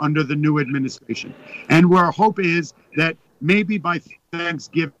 under 0.00 0.24
the 0.24 0.34
new 0.34 0.58
administration. 0.58 1.32
And 1.68 1.88
where 1.88 2.04
our 2.04 2.10
hope 2.10 2.40
is 2.40 2.74
that 2.96 3.16
maybe 3.40 3.78
by 3.78 4.00
Thanksgiving, 4.32 4.92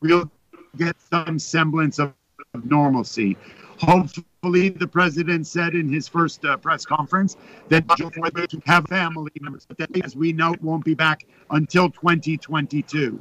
we'll 0.00 0.30
get 0.76 0.94
some 1.12 1.40
semblance 1.40 1.98
of, 1.98 2.14
of 2.54 2.64
normalcy. 2.70 3.36
Hopefully, 3.82 4.68
the 4.68 4.86
president 4.86 5.44
said 5.44 5.74
in 5.74 5.92
his 5.92 6.06
first 6.06 6.44
uh, 6.44 6.56
press 6.56 6.86
conference 6.86 7.36
that 7.68 7.88
to 7.88 8.62
have 8.64 8.86
family 8.86 9.32
members, 9.40 9.66
but 9.66 9.76
that, 9.78 10.04
as 10.04 10.14
we 10.14 10.32
know, 10.32 10.54
won't 10.62 10.84
be 10.84 10.94
back 10.94 11.26
until 11.50 11.90
2022. 11.90 13.20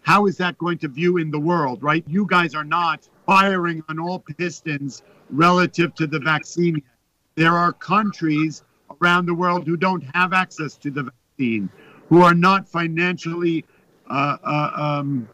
How 0.00 0.26
is 0.26 0.38
that 0.38 0.56
going 0.56 0.78
to 0.78 0.88
view 0.88 1.18
in 1.18 1.30
the 1.30 1.38
world, 1.38 1.82
right? 1.82 2.02
You 2.06 2.26
guys 2.26 2.54
are 2.54 2.64
not 2.64 3.06
firing 3.26 3.82
on 3.90 3.98
all 3.98 4.18
pistons 4.18 5.02
relative 5.28 5.94
to 5.96 6.06
the 6.06 6.18
vaccine. 6.18 6.82
There 7.34 7.54
are 7.54 7.74
countries 7.74 8.64
around 9.02 9.26
the 9.26 9.34
world 9.34 9.66
who 9.66 9.76
don't 9.76 10.02
have 10.14 10.32
access 10.32 10.74
to 10.78 10.90
the 10.90 11.02
vaccine, 11.02 11.68
who 12.08 12.22
are 12.22 12.34
not 12.34 12.66
financially 12.66 13.66
uh, 14.08 14.38
uh, 14.42 14.70
um, 14.74 15.28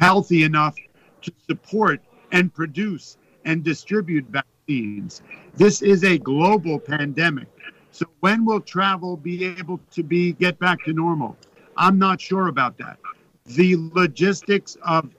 healthy 0.00 0.42
enough 0.42 0.74
to 1.22 1.32
support 1.46 2.00
and 2.32 2.52
produce 2.52 3.18
and 3.44 3.62
distribute 3.62 4.26
vaccines. 4.26 5.22
This 5.54 5.82
is 5.82 6.04
a 6.04 6.18
global 6.18 6.78
pandemic. 6.78 7.48
So 7.90 8.06
when 8.20 8.44
will 8.44 8.60
travel 8.60 9.16
be 9.16 9.44
able 9.44 9.80
to 9.92 10.02
be 10.02 10.32
get 10.32 10.58
back 10.58 10.84
to 10.84 10.92
normal? 10.92 11.36
I'm 11.76 11.98
not 11.98 12.20
sure 12.20 12.48
about 12.48 12.76
that. 12.78 12.98
The 13.46 13.76
logistics 13.92 14.76
of 14.82 15.10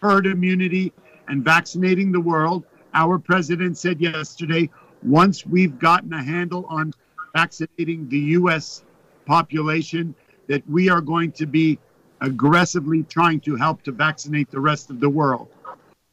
herd 0.00 0.26
immunity 0.26 0.92
and 1.28 1.44
vaccinating 1.44 2.12
the 2.12 2.20
world, 2.20 2.64
our 2.92 3.18
president 3.18 3.78
said 3.78 4.00
yesterday, 4.00 4.68
once 5.02 5.46
we've 5.46 5.78
gotten 5.78 6.12
a 6.12 6.22
handle 6.22 6.66
on 6.68 6.92
vaccinating 7.34 8.08
the 8.08 8.18
U.S. 8.18 8.84
population, 9.26 10.14
that 10.48 10.68
we 10.68 10.90
are 10.90 11.00
going 11.00 11.32
to 11.32 11.46
be 11.46 11.78
aggressively 12.20 13.04
trying 13.04 13.40
to 13.40 13.56
help 13.56 13.82
to 13.82 13.92
vaccinate 13.92 14.50
the 14.50 14.60
rest 14.60 14.90
of 14.90 15.00
the 15.00 15.08
world. 15.08 15.48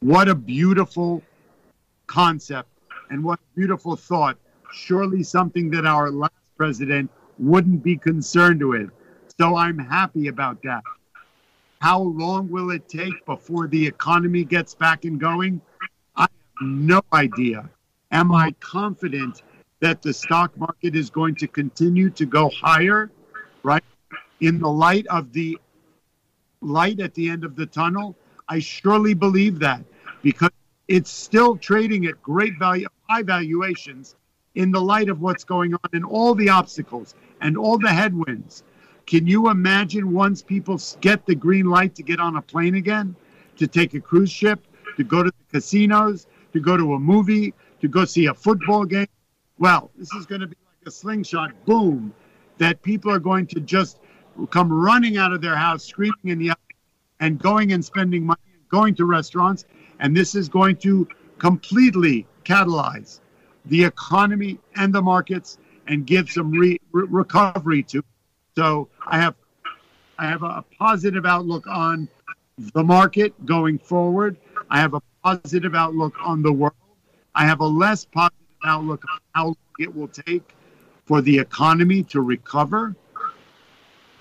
What 0.00 0.28
a 0.28 0.34
beautiful 0.34 1.22
concept 2.10 2.68
and 3.10 3.22
what 3.22 3.38
a 3.38 3.58
beautiful 3.58 3.94
thought. 3.94 4.36
Surely 4.72 5.22
something 5.22 5.70
that 5.70 5.86
our 5.86 6.10
last 6.10 6.32
president 6.56 7.10
wouldn't 7.38 7.82
be 7.82 7.96
concerned 7.96 8.66
with. 8.68 8.90
So 9.38 9.56
I'm 9.56 9.78
happy 9.78 10.26
about 10.26 10.60
that. 10.64 10.82
How 11.80 12.00
long 12.00 12.50
will 12.50 12.72
it 12.72 12.88
take 12.88 13.24
before 13.24 13.68
the 13.68 13.86
economy 13.86 14.44
gets 14.44 14.74
back 14.74 15.04
and 15.04 15.18
going? 15.18 15.60
I 16.16 16.22
have 16.22 16.30
no 16.60 17.00
idea. 17.12 17.70
Am 18.10 18.34
I 18.34 18.50
confident 18.60 19.42
that 19.80 20.02
the 20.02 20.12
stock 20.12 20.56
market 20.58 20.94
is 20.94 21.08
going 21.10 21.36
to 21.36 21.46
continue 21.46 22.10
to 22.10 22.26
go 22.26 22.50
higher, 22.50 23.10
right? 23.62 23.84
In 24.40 24.58
the 24.58 24.68
light 24.68 25.06
of 25.06 25.32
the 25.32 25.58
light 26.60 27.00
at 27.00 27.14
the 27.14 27.30
end 27.30 27.44
of 27.44 27.56
the 27.56 27.66
tunnel, 27.66 28.16
I 28.48 28.58
surely 28.58 29.14
believe 29.14 29.58
that 29.60 29.82
because 30.22 30.50
it's 30.90 31.10
still 31.12 31.56
trading 31.56 32.04
at 32.06 32.20
great 32.20 32.58
value, 32.58 32.88
high 33.08 33.22
valuations 33.22 34.16
in 34.56 34.72
the 34.72 34.80
light 34.80 35.08
of 35.08 35.20
what's 35.20 35.44
going 35.44 35.72
on 35.72 35.90
and 35.92 36.04
all 36.04 36.34
the 36.34 36.48
obstacles 36.48 37.14
and 37.40 37.56
all 37.56 37.78
the 37.78 37.88
headwinds. 37.88 38.64
Can 39.06 39.24
you 39.24 39.50
imagine 39.50 40.12
once 40.12 40.42
people 40.42 40.80
get 41.00 41.24
the 41.26 41.34
green 41.36 41.66
light 41.66 41.94
to 41.94 42.02
get 42.02 42.18
on 42.18 42.34
a 42.34 42.42
plane 42.42 42.74
again, 42.74 43.14
to 43.56 43.68
take 43.68 43.94
a 43.94 44.00
cruise 44.00 44.32
ship, 44.32 44.66
to 44.96 45.04
go 45.04 45.22
to 45.22 45.30
the 45.30 45.60
casinos, 45.60 46.26
to 46.52 46.58
go 46.58 46.76
to 46.76 46.94
a 46.94 46.98
movie, 46.98 47.54
to 47.80 47.86
go 47.86 48.04
see 48.04 48.26
a 48.26 48.34
football 48.34 48.84
game. 48.84 49.06
Well, 49.58 49.92
this 49.96 50.12
is 50.14 50.26
going 50.26 50.40
to 50.40 50.48
be 50.48 50.56
like 50.66 50.88
a 50.88 50.90
slingshot 50.90 51.52
boom 51.66 52.12
that 52.58 52.82
people 52.82 53.12
are 53.12 53.20
going 53.20 53.46
to 53.46 53.60
just 53.60 54.00
come 54.50 54.72
running 54.72 55.18
out 55.18 55.32
of 55.32 55.40
their 55.40 55.56
house, 55.56 55.84
screaming 55.84 56.30
and 56.30 56.42
yelling, 56.42 56.56
and 57.20 57.38
going 57.38 57.70
and 57.70 57.84
spending 57.84 58.26
money, 58.26 58.40
going 58.68 58.96
to 58.96 59.04
restaurants. 59.04 59.66
And 60.00 60.16
this 60.16 60.34
is 60.34 60.48
going 60.48 60.76
to 60.78 61.06
completely 61.38 62.26
catalyze 62.44 63.20
the 63.66 63.84
economy 63.84 64.58
and 64.76 64.92
the 64.92 65.02
markets 65.02 65.58
and 65.86 66.06
give 66.06 66.30
some 66.30 66.50
re- 66.50 66.80
re- 66.92 67.06
recovery 67.08 67.82
to. 67.84 68.02
So 68.56 68.88
I 69.06 69.18
have 69.18 69.34
I 70.18 70.26
have 70.26 70.42
a 70.42 70.64
positive 70.78 71.24
outlook 71.24 71.66
on 71.66 72.08
the 72.74 72.84
market 72.84 73.46
going 73.46 73.78
forward. 73.78 74.36
I 74.68 74.80
have 74.80 74.94
a 74.94 75.00
positive 75.22 75.74
outlook 75.74 76.14
on 76.22 76.42
the 76.42 76.52
world. 76.52 76.74
I 77.34 77.46
have 77.46 77.60
a 77.60 77.66
less 77.66 78.04
positive 78.04 78.36
outlook 78.64 79.02
on 79.10 79.18
how 79.34 79.44
long 79.44 79.56
it 79.78 79.94
will 79.94 80.08
take 80.08 80.54
for 81.06 81.22
the 81.22 81.38
economy 81.38 82.02
to 82.04 82.20
recover. 82.20 82.94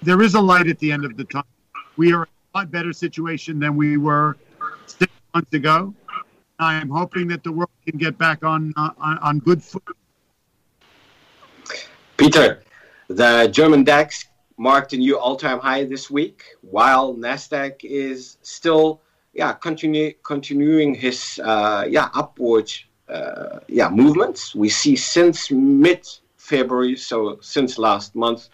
There 0.02 0.22
is 0.22 0.36
a 0.36 0.42
light 0.42 0.68
at 0.68 0.80
the 0.80 0.92
end 0.92 1.04
of 1.04 1.18
the 1.18 1.26
tunnel. 1.26 1.48
We 1.98 2.14
are 2.14 2.24
in 2.24 2.30
a 2.54 2.58
lot 2.60 2.72
better 2.72 2.94
situation 2.94 3.60
than 3.60 3.76
we 3.76 3.98
were 3.98 4.38
six 4.86 5.12
months 5.34 5.54
ago. 5.54 5.94
I 6.60 6.76
am 6.76 6.90
hoping 6.90 7.28
that 7.30 7.44
the 7.44 7.52
world 7.52 7.70
can 7.86 7.98
get 7.98 8.18
back 8.18 8.44
on 8.44 8.74
uh, 8.76 8.92
on, 8.98 9.18
on 9.20 9.40
good 9.40 9.64
foot. 9.64 9.84
Peter, 12.18 12.62
the 13.08 13.48
German 13.48 13.84
DAX 13.84 14.26
marked 14.58 14.92
a 14.92 14.98
new 14.98 15.18
all-time 15.18 15.60
high 15.60 15.86
this 15.86 16.12
week, 16.12 16.44
while 16.62 17.16
Nasdaq 17.16 17.84
is 17.84 18.38
still 18.42 19.02
yeah 19.34 19.54
continue, 19.54 20.14
continuing 20.24 20.94
his 20.94 21.40
uh, 21.44 21.86
yeah 21.88 22.10
upward 22.14 22.70
uh, 23.08 23.60
yeah 23.68 23.90
movements. 23.90 24.54
We 24.54 24.70
see 24.70 24.96
since 24.98 25.50
mid 25.50 26.06
February, 26.36 26.98
so 26.98 27.38
since 27.42 27.78
last 27.78 28.16
month, 28.16 28.50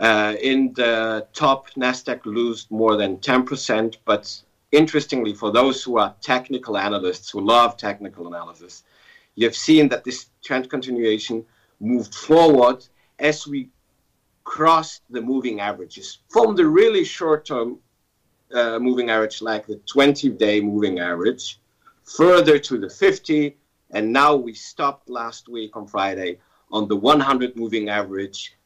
uh, 0.00 0.34
in 0.42 0.72
the 0.72 1.28
top 1.32 1.70
Nasdaq 1.76 2.22
lost 2.24 2.72
more 2.72 2.96
than 2.96 3.18
ten 3.18 3.44
percent, 3.44 3.98
but 4.04 4.42
interestingly, 4.72 5.34
for 5.34 5.50
those 5.50 5.82
who 5.82 5.98
are 5.98 6.14
technical 6.20 6.76
analysts 6.76 7.30
who 7.30 7.40
love 7.40 7.76
technical 7.76 8.26
analysis, 8.26 8.84
you've 9.34 9.56
seen 9.56 9.88
that 9.88 10.04
this 10.04 10.26
trend 10.42 10.70
continuation 10.70 11.44
moved 11.80 12.14
forward 12.14 12.86
as 13.18 13.46
we 13.46 13.70
crossed 14.44 15.02
the 15.10 15.20
moving 15.20 15.60
averages 15.60 16.18
from 16.28 16.54
the 16.54 16.66
really 16.66 17.04
short 17.04 17.44
term 17.44 17.78
uh, 18.52 18.78
moving 18.78 19.10
average, 19.10 19.42
like 19.42 19.66
the 19.66 19.76
20 19.86 20.30
day 20.30 20.60
moving 20.60 20.98
average, 20.98 21.60
further 22.04 22.58
to 22.58 22.78
the 22.78 22.90
50. 22.90 23.56
And 23.92 24.12
now 24.12 24.34
we 24.34 24.54
stopped 24.54 25.08
last 25.08 25.48
week 25.48 25.76
on 25.76 25.86
Friday 25.86 26.38
on 26.72 26.88
the 26.88 26.96
100 26.96 27.56
moving 27.56 27.88
average, 27.88 28.56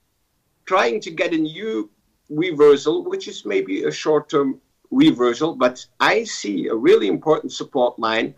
trying 0.67 1.01
to 1.01 1.11
get 1.11 1.33
a 1.33 1.37
new 1.37 1.91
reversal, 2.31 3.05
which 3.05 3.29
is 3.29 3.45
maybe 3.45 3.85
a 3.85 3.91
short 3.91 4.29
term 4.29 4.61
reversal, 4.91 5.55
but 5.55 5.85
I 6.01 6.25
see 6.25 6.69
a 6.69 6.75
really 6.75 7.09
important 7.09 7.53
support 7.53 7.99
line 7.99 8.35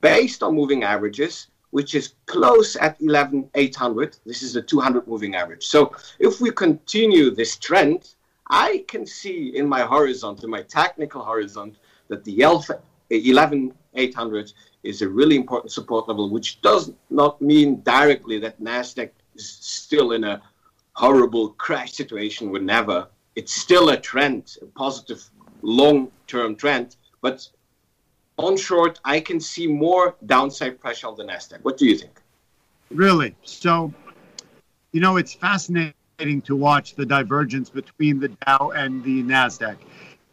based 0.00 0.42
on 0.42 0.54
moving 0.54 0.84
averages, 0.84 1.48
which 1.70 1.94
is 1.94 2.14
close 2.26 2.76
at 2.76 3.00
11,800. 3.00 4.18
This 4.24 4.42
is 4.42 4.54
the 4.54 4.62
200 4.62 5.06
moving 5.06 5.34
average. 5.34 5.66
So 5.66 5.94
if 6.18 6.40
we 6.40 6.50
continue 6.50 7.30
this 7.30 7.56
trend, 7.56 8.14
I 8.48 8.84
can 8.86 9.06
see 9.06 9.56
in 9.56 9.68
my 9.68 9.82
horizon, 9.82 10.36
in 10.42 10.50
my 10.50 10.62
technical 10.62 11.24
horizon, 11.24 11.76
that 12.08 12.24
the 12.24 12.40
11,800 12.40 14.52
is 14.84 15.02
a 15.02 15.08
really 15.08 15.34
important 15.34 15.72
support 15.72 16.08
level, 16.08 16.30
which 16.30 16.60
does 16.60 16.92
not 17.10 17.42
mean 17.42 17.82
directly 17.82 18.38
that 18.38 18.60
NASDAQ 18.60 19.10
is 19.34 19.48
still 19.48 20.12
in 20.12 20.22
a 20.22 20.40
horrible 20.92 21.50
crash 21.50 21.92
situation 21.92 22.50
whenever. 22.50 23.08
It's 23.34 23.52
still 23.52 23.90
a 23.90 23.96
trend, 23.96 24.56
a 24.62 24.66
positive 24.66 25.28
long-term 25.62 26.56
trend. 26.56 26.96
But 27.20 27.48
on 28.38 28.56
short, 28.56 29.00
I 29.04 29.20
can 29.20 29.40
see 29.40 29.66
more 29.66 30.16
downside 30.26 30.78
pressure 30.80 31.08
on 31.08 31.16
the 31.16 31.24
Nasdaq. 31.24 31.60
What 31.62 31.78
do 31.78 31.86
you 31.86 31.96
think? 31.96 32.20
Really? 32.90 33.34
So, 33.42 33.92
you 34.92 35.00
know, 35.00 35.16
it's 35.16 35.34
fascinating 35.34 36.42
to 36.42 36.56
watch 36.56 36.94
the 36.94 37.04
divergence 37.04 37.68
between 37.70 38.20
the 38.20 38.28
Dow 38.46 38.72
and 38.76 39.02
the 39.04 39.22
Nasdaq. 39.22 39.76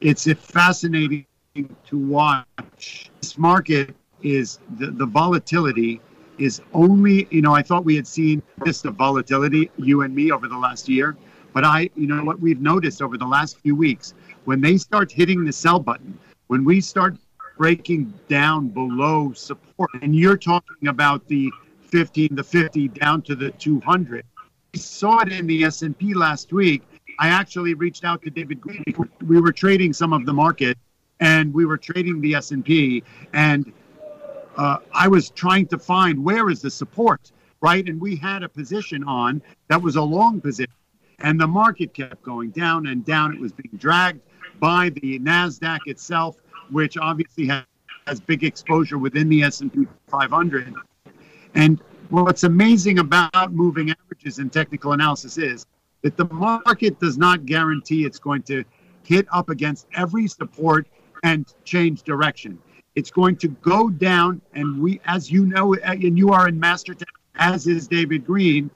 It's 0.01 0.31
fascinating 0.33 1.25
to 1.55 1.97
watch. 1.97 3.09
This 3.21 3.37
market 3.37 3.95
is 4.21 4.59
the, 4.77 4.87
the 4.87 5.05
volatility 5.05 6.01
is 6.37 6.61
only, 6.73 7.27
you 7.29 7.41
know, 7.41 7.53
I 7.53 7.61
thought 7.61 7.85
we 7.85 7.95
had 7.95 8.07
seen 8.07 8.41
this 8.63 8.83
of 8.85 8.95
volatility, 8.95 9.69
you 9.77 10.01
and 10.01 10.15
me, 10.15 10.31
over 10.31 10.47
the 10.47 10.57
last 10.57 10.89
year. 10.89 11.15
But 11.53 11.63
I, 11.63 11.89
you 11.95 12.07
know, 12.07 12.23
what 12.23 12.39
we've 12.39 12.61
noticed 12.61 13.01
over 13.01 13.17
the 13.17 13.27
last 13.27 13.59
few 13.59 13.75
weeks 13.75 14.13
when 14.45 14.61
they 14.61 14.77
start 14.77 15.11
hitting 15.11 15.43
the 15.43 15.53
sell 15.53 15.79
button, 15.79 16.17
when 16.47 16.63
we 16.65 16.81
start 16.81 17.17
breaking 17.57 18.13
down 18.27 18.67
below 18.67 19.31
support, 19.33 19.89
and 20.01 20.15
you're 20.15 20.37
talking 20.37 20.87
about 20.87 21.27
the 21.27 21.51
15, 21.83 22.35
the 22.35 22.43
50 22.43 22.87
down 22.89 23.21
to 23.21 23.35
the 23.35 23.51
200. 23.51 24.25
We 24.73 24.79
saw 24.79 25.19
it 25.19 25.31
in 25.31 25.45
the 25.45 25.63
S&P 25.63 26.13
last 26.13 26.51
week. 26.51 26.81
I 27.19 27.27
actually 27.29 27.75
reached 27.75 28.03
out 28.03 28.23
to 28.23 28.31
David 28.31 28.59
Green. 28.59 28.83
We 29.25 29.39
were 29.39 29.51
trading 29.51 29.93
some 29.93 30.13
of 30.13 30.25
the 30.25 30.33
market, 30.33 30.77
and 31.19 31.53
we 31.53 31.65
were 31.65 31.77
trading 31.77 32.19
the 32.21 32.35
S&P, 32.35 33.03
and 33.33 33.71
uh, 34.57 34.77
I 34.91 35.07
was 35.07 35.29
trying 35.29 35.67
to 35.67 35.77
find 35.77 36.23
where 36.23 36.49
is 36.49 36.61
the 36.61 36.71
support, 36.71 37.31
right? 37.61 37.87
And 37.87 38.01
we 38.01 38.15
had 38.15 38.43
a 38.43 38.49
position 38.49 39.03
on 39.03 39.41
that 39.67 39.81
was 39.81 39.95
a 39.95 40.01
long 40.01 40.41
position, 40.41 40.73
and 41.19 41.39
the 41.39 41.47
market 41.47 41.93
kept 41.93 42.23
going 42.23 42.49
down 42.49 42.87
and 42.87 43.05
down. 43.05 43.33
It 43.33 43.39
was 43.39 43.51
being 43.51 43.77
dragged 43.77 44.21
by 44.59 44.89
the 44.89 45.19
Nasdaq 45.19 45.79
itself, 45.85 46.37
which 46.69 46.97
obviously 46.97 47.47
has, 47.47 47.63
has 48.07 48.19
big 48.19 48.43
exposure 48.43 48.97
within 48.97 49.29
the 49.29 49.43
S&P 49.43 49.87
500. 50.07 50.73
And 51.55 51.81
what's 52.09 52.43
amazing 52.43 52.99
about 52.99 53.53
moving 53.53 53.91
averages 53.91 54.39
in 54.39 54.49
technical 54.49 54.93
analysis 54.93 55.37
is 55.37 55.65
that 56.01 56.17
the 56.17 56.25
market 56.25 56.99
does 56.99 57.17
not 57.17 57.45
guarantee 57.45 58.05
it's 58.05 58.19
going 58.19 58.43
to 58.43 58.63
hit 59.03 59.27
up 59.31 59.49
against 59.49 59.87
every 59.95 60.27
support 60.27 60.87
and 61.23 61.53
change 61.63 62.03
direction. 62.03 62.59
It's 62.95 63.11
going 63.11 63.37
to 63.37 63.47
go 63.47 63.89
down, 63.89 64.41
and 64.53 64.81
we, 64.81 65.01
as 65.05 65.31
you 65.31 65.45
know, 65.45 65.73
and 65.75 66.17
you 66.17 66.31
are 66.31 66.47
in 66.47 66.59
master, 66.59 66.95
as 67.35 67.67
is 67.67 67.87
David 67.87 68.25
Green, 68.25 68.69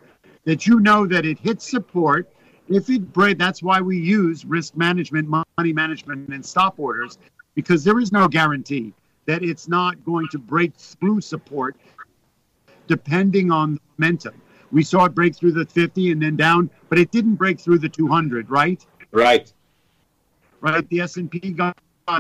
that 0.46 0.66
you 0.66 0.80
know 0.80 1.06
that 1.06 1.26
it 1.26 1.38
hits 1.38 1.70
support 1.70 2.28
if 2.70 2.90
it 2.90 3.14
break, 3.14 3.38
that's 3.38 3.64
why 3.64 3.82
we 3.82 3.98
use 3.98 4.46
risk 4.46 4.76
management, 4.76 5.30
money 5.58 5.74
management, 5.74 6.30
and 6.30 6.46
stop 6.46 6.76
orders, 6.78 7.18
because 7.56 7.84
there 7.84 8.00
is 8.00 8.12
no 8.12 8.28
guarantee 8.28 8.94
that 9.26 9.44
it's 9.44 9.68
not 9.68 10.04
going 10.06 10.28
to 10.32 10.38
break 10.38 10.76
through 10.76 11.20
support 11.20 11.76
depending 12.86 13.52
on 13.52 13.74
the 13.74 13.82
momentum. 13.98 14.40
We 14.72 14.84
saw 14.84 15.06
it 15.06 15.16
break 15.16 15.36
through 15.36 15.54
the 15.54 15.66
50 15.66 16.12
and 16.12 16.22
then 16.22 16.36
down, 16.36 16.70
but 16.90 17.00
it 17.00 17.10
didn't 17.10 17.36
break 17.36 17.60
through 17.60 17.80
the 17.80 17.90
200, 17.90 18.52
right? 18.52 18.86
Right. 19.12 19.52
Right. 20.62 20.88
The 20.90 21.02
S&P 21.02 21.40
got 21.52 21.76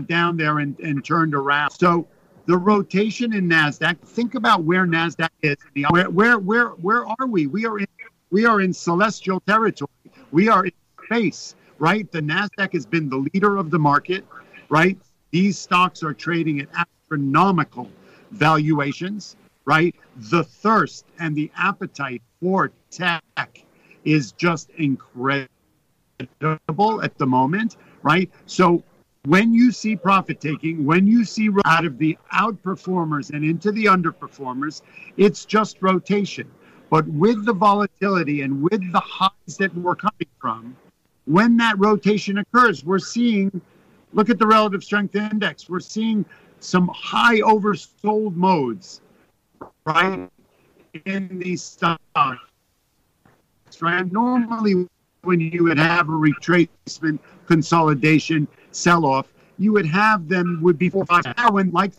down 0.08 0.36
there 0.36 0.60
and, 0.60 0.78
and 0.80 1.06
turned 1.06 1.36
around. 1.36 1.70
So 1.72 2.08
the 2.48 2.58
rotation 2.58 3.34
in 3.34 3.48
Nasdaq. 3.48 4.00
Think 4.00 4.34
about 4.36 4.64
where 4.64 4.88
Nasdaq 4.88 5.30
is. 5.42 5.58
Where 5.90 6.10
where 6.10 6.40
where 6.40 6.70
where 6.70 7.06
are 7.06 7.28
we? 7.28 7.48
We 7.48 7.66
are 7.66 7.78
in 7.78 7.88
we 8.32 8.46
are 8.46 8.62
in 8.62 8.74
celestial 8.74 9.42
territory. 9.42 9.90
We 10.32 10.48
are 10.48 10.66
in 10.66 10.72
space, 11.06 11.56
right? 11.80 12.12
The 12.12 12.22
NASDAQ 12.22 12.74
has 12.74 12.86
been 12.86 13.10
the 13.10 13.28
leader 13.34 13.58
of 13.58 13.72
the 13.72 13.80
market, 13.80 14.26
right? 14.70 14.98
These 15.32 15.58
stocks 15.58 16.04
are 16.04 16.14
trading 16.14 16.60
at 16.60 16.68
astronomical 16.74 17.90
valuations, 18.32 19.36
right? 19.66 19.96
The 20.16 20.44
thirst 20.44 21.06
and 21.20 21.36
the 21.36 21.52
appetite 21.58 22.22
for 22.42 22.72
tech 22.90 23.24
is 24.06 24.32
just 24.32 24.70
incredible 24.72 25.48
at 26.20 27.18
the 27.18 27.26
moment, 27.26 27.78
right? 28.04 28.30
So 28.46 28.84
when 29.26 29.54
you 29.54 29.72
see 29.72 29.96
profit 29.96 30.40
taking, 30.40 30.86
when 30.86 31.06
you 31.06 31.26
see 31.26 31.50
out 31.66 31.86
of 31.86 31.98
the 31.98 32.18
outperformers 32.34 33.32
and 33.32 33.44
into 33.44 33.72
the 33.74 33.86
underperformers, 33.86 34.82
it's 35.18 35.44
just 35.44 35.82
rotation. 35.82 36.50
But 36.90 37.06
with 37.08 37.46
the 37.46 37.54
volatility 37.54 38.42
and 38.44 38.62
with 38.62 38.90
the 38.94 39.02
highs 39.02 39.58
that 39.60 39.76
we're 39.76 39.96
coming 39.96 40.30
from, 40.40 40.78
when 41.28 41.58
that 41.58 41.78
rotation 41.78 42.40
occurs, 42.40 42.84
we're 42.84 43.00
seeing, 43.00 43.62
look 44.14 44.30
at 44.30 44.40
the 44.40 44.48
relative 44.48 44.84
strength 44.84 45.16
index, 45.16 45.70
we're 45.70 45.80
seeing 45.80 46.26
some 46.60 46.88
high 46.88 47.40
oversold 47.42 48.36
modes, 48.36 49.02
right, 49.86 50.30
in 51.06 51.40
these 51.40 51.62
stocks, 51.62 52.02
right? 53.80 54.12
Normally, 54.12 54.88
when 55.22 55.40
you 55.40 55.66
would 55.66 55.78
have 55.78 56.10
a 56.10 56.14
retracement, 56.14 57.20
consolidation, 57.46 58.48
sell 58.72 59.06
off, 59.06 59.28
you 59.60 59.74
would 59.74 59.86
have 59.86 60.28
them 60.28 60.60
would 60.62 60.78
be 60.78 60.90
four 60.90 61.06
five. 61.06 61.26
Now, 61.38 61.52
when 61.52 61.72
like 61.72 61.92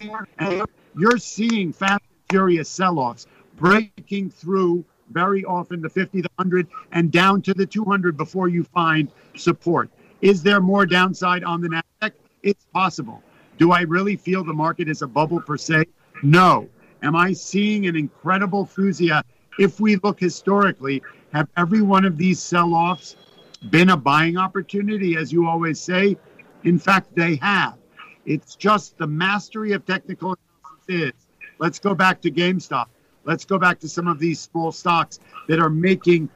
you're 0.97 1.19
seeing 1.19 1.73
fast 1.73 2.03
furious 2.31 2.69
sell-offs 2.69 3.27
breaking 3.57 4.31
through 4.31 4.85
very 5.11 5.45
often 5.45 5.81
the 5.81 5.89
50, 5.89 6.21
the 6.21 6.31
100, 6.37 6.67
and 6.93 7.11
down 7.11 7.43
to 7.43 7.55
the 7.55 7.67
200 7.67 8.17
before 8.17 8.49
you 8.49 8.65
find 8.65 9.11
support. 9.37 9.91
Is 10.21 10.43
there 10.43 10.61
more 10.61 10.87
downside 10.87 11.45
on 11.45 11.61
the 11.61 11.69
Nasdaq? 11.69 12.13
It's 12.43 12.65
possible. 12.73 13.23
Do 13.59 13.73
I 13.73 13.83
really 13.83 14.17
feel 14.17 14.45
the 14.45 14.53
market 14.53 14.89
is 14.89 15.03
a 15.03 15.07
bubble 15.07 15.41
per 15.41 15.57
se? 15.57 15.85
No. 16.23 16.69
Am 17.03 17.15
I 17.15 17.33
seeing 17.33 17.87
an 17.87 17.97
incredible 17.97 18.67
fusia? 18.67 19.23
If 19.59 19.81
we 19.81 19.97
look 19.97 20.21
historically, 20.21 21.03
have 21.33 21.49
every 21.57 21.83
one 21.83 22.05
of 22.05 22.17
these 22.17 22.41
sell-offs 22.41 23.17
been 23.71 23.91
a 23.91 23.97
buying 23.97 24.37
opportunity, 24.37 25.17
as 25.17 25.33
you 25.33 25.47
always 25.47 25.81
say? 25.81 26.17
In 26.65 26.79
fact, 26.79 27.15
they 27.15 27.37
have. 27.37 27.75
It's 28.27 28.57
just 28.57 28.99
the 28.99 29.07
mastery 29.07 29.73
of 29.73 29.87
technical 29.87 30.37
analysis 30.89 31.15
is. 31.15 31.27
Let's 31.59 31.79
go 31.79 31.95
back 31.95 32.21
to 32.23 32.31
GameStop. 32.31 32.87
Let's 33.29 33.45
go 33.45 33.59
back 33.59 33.79
to 33.81 33.89
some 33.91 34.09
of 34.09 34.19
these 34.19 34.41
small 34.41 34.73
stocks 34.73 35.21
that 35.49 35.61
are 35.61 35.69
making 35.69 36.31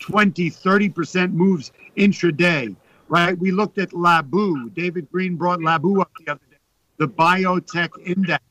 20, 0.00 0.50
30% 0.50 1.32
moves 1.32 1.70
intraday, 1.96 2.74
right? 3.06 3.38
We 3.38 3.52
looked 3.52 3.78
at 3.78 3.90
LABU. 3.90 4.74
David 4.74 5.08
Green 5.12 5.36
brought 5.36 5.60
LABU 5.60 6.00
up 6.00 6.10
the 6.18 6.32
other 6.32 6.40
day, 6.50 6.56
the 6.96 7.06
biotech 7.06 7.90
index, 8.04 8.42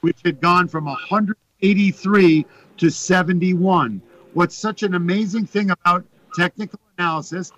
which 0.00 0.18
had 0.24 0.40
gone 0.40 0.66
from 0.66 0.86
183 0.86 2.44
to 2.78 2.90
71. 2.90 4.02
What's 4.34 4.56
such 4.56 4.82
an 4.82 4.96
amazing 4.96 5.46
thing 5.46 5.70
about 5.70 6.04
technical 6.34 6.80
analysis, 6.98 7.52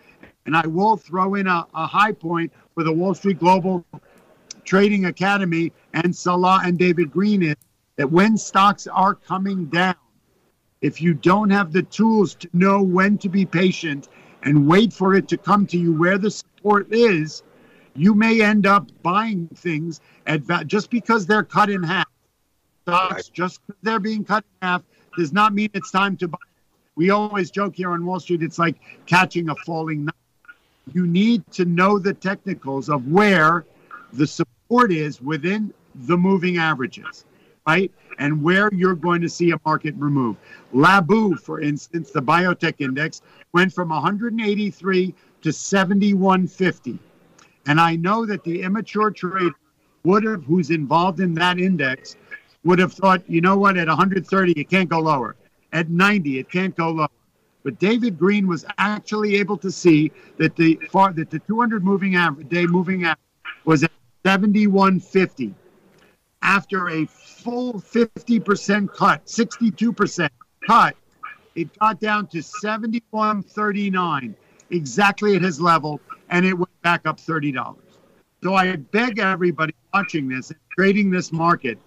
and 0.45 0.55
I 0.55 0.67
will 0.67 0.99
throw 0.99 1.37
in 1.37 1.47
a, 1.47 1.67
a 1.73 1.87
high 1.87 2.13
point 2.13 2.53
for 2.75 2.85
the 2.85 2.93
Wall 2.93 3.15
Street 3.15 3.39
Global 3.39 3.87
Trading 4.67 5.07
Academy 5.07 5.73
and 5.95 6.15
Salah 6.15 6.61
and 6.63 6.79
David 6.79 7.11
Green 7.11 7.43
is 7.43 7.57
that 7.97 8.11
when 8.11 8.37
stocks 8.37 8.87
are 8.87 9.15
coming 9.15 9.67
down, 9.67 9.95
if 10.81 11.03
you 11.03 11.15
don't 11.15 11.51
have 11.51 11.73
the 11.73 11.83
tools 11.83 12.35
to 12.37 12.49
know 12.53 12.83
when 12.83 13.19
to 13.19 13.29
be 13.29 13.45
patient 13.45 14.09
and 14.43 14.67
wait 14.67 14.93
for 14.93 15.15
it 15.15 15.29
to 15.29 15.37
come 15.37 15.67
to 15.67 15.79
you 15.79 15.93
where 15.93 16.17
the 16.17 16.31
support 16.31 16.93
is, 16.93 17.43
you 17.95 18.15
may 18.15 18.41
end 18.41 18.67
up 18.67 18.89
buying 19.03 19.49
things 19.49 20.01
at 20.27 20.41
va- 20.41 20.65
just 20.65 20.91
because 20.91 21.27
they're 21.27 21.43
cut 21.43 21.69
in 21.69 21.83
half. 21.83 22.09
Stocks, 22.83 23.29
just 23.29 23.61
because 23.67 23.81
they're 23.83 24.01
being 24.01 24.25
cut 24.25 24.45
in 24.45 24.69
half, 24.69 24.83
does 25.17 25.33
not 25.33 25.53
mean 25.53 25.69
it's 25.75 25.91
time 25.91 26.17
to 26.17 26.29
buy. 26.29 26.39
We 26.97 27.11
always 27.11 27.51
joke 27.51 27.77
here 27.77 27.91
on 27.91 28.07
Wall 28.07 28.21
Street, 28.21 28.43
it's 28.43 28.59
like 28.59 28.77
catching 29.07 29.51
a 29.51 29.55
falling 29.67 30.07
knife. 30.07 30.15
You 30.93 31.07
need 31.07 31.45
to 31.53 31.65
know 31.65 31.99
the 31.99 32.15
technicals 32.15 32.89
of 32.89 33.07
where 33.09 33.67
the 34.13 34.27
support 34.27 34.93
is 34.93 35.21
within 35.21 35.73
the 35.95 36.17
moving 36.17 36.57
averages 36.57 37.25
right? 37.67 37.93
And 38.19 38.43
where 38.43 38.69
you're 38.73 38.95
going 38.95 39.21
to 39.23 39.29
see 39.29 39.51
a 39.51 39.61
market 39.65 39.95
remove. 39.97 40.37
LABU, 40.75 41.41
for 41.41 41.61
instance, 41.61 42.11
the 42.11 42.23
biotech 42.23 42.81
index 42.81 43.23
went 43.53 43.73
from 43.73 43.89
183 43.91 45.15
to 45.43 45.53
7150. 45.53 46.99
And 47.67 47.81
I 47.81 47.97
know 47.97 48.27
that 48.27 48.45
the 48.45 48.63
immature 48.63 49.11
trader 49.11 49.55
would 50.05 50.25
have, 50.25 50.45
who's 50.45 50.71
involved 50.71 51.21
in 51.21 51.35
that 51.35 51.59
index, 51.59 52.17
would 52.65 52.79
have 52.79 52.93
thought, 52.93 53.23
you 53.29 53.41
know 53.41 53.57
what, 53.57 53.77
at 53.77 53.89
130, 53.89 54.53
it 54.53 54.69
can't 54.69 54.89
go 54.89 55.01
lower. 55.01 55.37
At 55.73 55.89
90, 55.89 56.39
it 56.39 56.51
can't 56.51 56.75
go 56.75 56.91
lower. 56.91 57.09
But 57.63 57.79
David 57.79 58.19
Green 58.19 58.47
was 58.47 58.65
actually 58.79 59.37
able 59.37 59.57
to 59.59 59.71
see 59.71 60.11
that 60.39 60.57
the 60.57 60.79
far, 60.91 61.13
that 61.13 61.31
the 61.31 61.39
200 61.41 61.85
moving 61.85 62.17
average 62.17 62.49
day 62.49 62.67
moving 62.67 63.05
average 63.05 63.19
was 63.65 63.83
at 63.85 63.91
7150 64.25 65.55
after 66.43 66.89
a 66.91 67.07
full 67.07 67.75
50% 67.75 68.93
cut, 68.95 69.25
62% 69.27 70.31
cut, 70.67 70.97
it 71.55 71.79
got 71.79 72.01
down 72.01 72.27
to 72.29 72.39
71.39, 72.39 74.35
exactly 74.71 75.37
at 75.37 75.43
his 75.43 75.61
level, 75.61 76.01
and 76.31 76.47
it 76.47 76.55
went 76.55 76.83
back 76.83 77.07
up 77.07 77.19
$30. 77.19 77.77
So 78.43 78.55
I 78.55 78.77
beg 78.77 79.19
everybody 79.19 79.75
watching 79.93 80.29
this, 80.29 80.51
and 80.51 80.59
trading 80.77 81.11
this 81.11 81.33
market, 81.33 81.79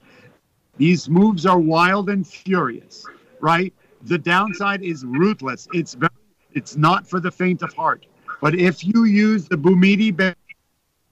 these 0.78 1.10
moves 1.10 1.46
are 1.46 1.60
wild 1.60 2.10
and 2.10 2.28
furious, 2.28 3.06
right? 3.40 3.74
The 4.04 4.18
downside 4.18 4.84
is 4.84 5.06
ruthless. 5.06 5.68
It's 5.74 5.94
very, 5.94 6.12
it's 6.54 6.76
not 6.76 7.08
for 7.08 7.20
the 7.20 7.32
faint 7.32 7.62
of 7.62 7.74
heart. 7.74 8.06
But 8.42 8.56
if 8.56 8.84
you 8.84 9.06
use 9.06 9.48
the 9.48 9.56
Bouhmidi 9.56 10.36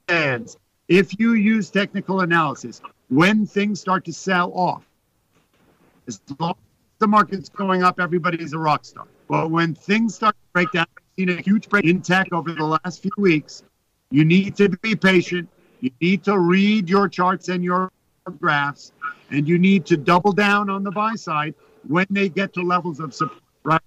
bands, 0.06 0.56
if 0.88 1.18
you 1.18 1.32
use 1.32 1.70
technical 1.70 2.20
analysis, 2.20 2.82
when 3.12 3.46
things 3.46 3.78
start 3.78 4.06
to 4.06 4.12
sell 4.12 4.50
off, 4.54 4.84
as 6.08 6.20
long 6.38 6.52
as 6.52 6.98
the 6.98 7.06
market's 7.06 7.50
going 7.50 7.82
up, 7.82 8.00
everybody's 8.00 8.54
a 8.54 8.58
rock 8.58 8.86
star. 8.86 9.06
But 9.28 9.50
when 9.50 9.74
things 9.74 10.14
start 10.14 10.34
to 10.34 10.52
break 10.54 10.72
down, 10.72 10.86
we've 10.96 11.28
seen 11.28 11.38
a 11.38 11.42
huge 11.42 11.68
break 11.68 11.84
in 11.84 12.00
tech 12.00 12.32
over 12.32 12.52
the 12.52 12.64
last 12.64 13.02
few 13.02 13.12
weeks. 13.18 13.64
You 14.10 14.24
need 14.24 14.56
to 14.56 14.70
be 14.80 14.96
patient. 14.96 15.46
You 15.80 15.90
need 16.00 16.24
to 16.24 16.38
read 16.38 16.88
your 16.88 17.06
charts 17.06 17.48
and 17.48 17.62
your 17.62 17.92
graphs, 18.40 18.92
and 19.30 19.46
you 19.46 19.58
need 19.58 19.84
to 19.86 19.98
double 19.98 20.32
down 20.32 20.70
on 20.70 20.82
the 20.82 20.90
buy 20.90 21.14
side 21.14 21.54
when 21.88 22.06
they 22.08 22.30
get 22.30 22.54
to 22.54 22.62
levels 22.62 22.98
of 22.98 23.12
support. 23.12 23.42
Right, 23.64 23.80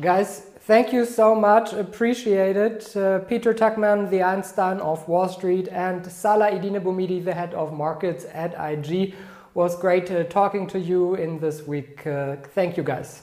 guys. 0.00 0.46
Thank 0.68 0.92
you 0.92 1.06
so 1.06 1.34
much. 1.34 1.72
Appreciate 1.72 2.54
it. 2.58 2.94
Uh, 2.94 3.20
Peter 3.20 3.54
Tuchman, 3.54 4.10
the 4.10 4.22
Einstein 4.22 4.80
of 4.80 5.08
Wall 5.08 5.26
Street, 5.26 5.66
and 5.68 6.04
Salah 6.04 6.50
Bouhmidi, 6.50 7.24
the 7.24 7.32
head 7.32 7.54
of 7.54 7.72
markets 7.72 8.26
at 8.34 8.52
IG. 8.60 9.14
Was 9.54 9.74
great 9.80 10.10
uh, 10.10 10.24
talking 10.24 10.66
to 10.66 10.78
you 10.78 11.14
in 11.14 11.40
this 11.40 11.66
week. 11.66 12.06
Uh, 12.06 12.36
thank 12.54 12.76
you, 12.76 12.82
guys. 12.82 13.22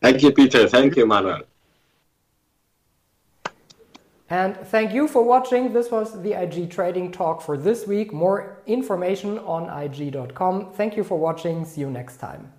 Thank 0.00 0.22
you, 0.22 0.32
Peter. 0.32 0.66
Thank 0.66 0.96
you, 0.96 1.04
Manuel. 1.04 1.42
And 4.30 4.56
thank 4.56 4.94
you 4.94 5.06
for 5.06 5.22
watching. 5.22 5.74
This 5.74 5.90
was 5.90 6.22
the 6.22 6.32
IG 6.32 6.70
Trading 6.70 7.12
Talk 7.12 7.42
for 7.42 7.58
this 7.58 7.86
week. 7.86 8.10
More 8.10 8.62
information 8.66 9.38
on 9.40 9.68
IG.com. 9.68 10.72
Thank 10.72 10.96
you 10.96 11.04
for 11.04 11.18
watching. 11.18 11.66
See 11.66 11.82
you 11.82 11.90
next 11.90 12.16
time. 12.16 12.53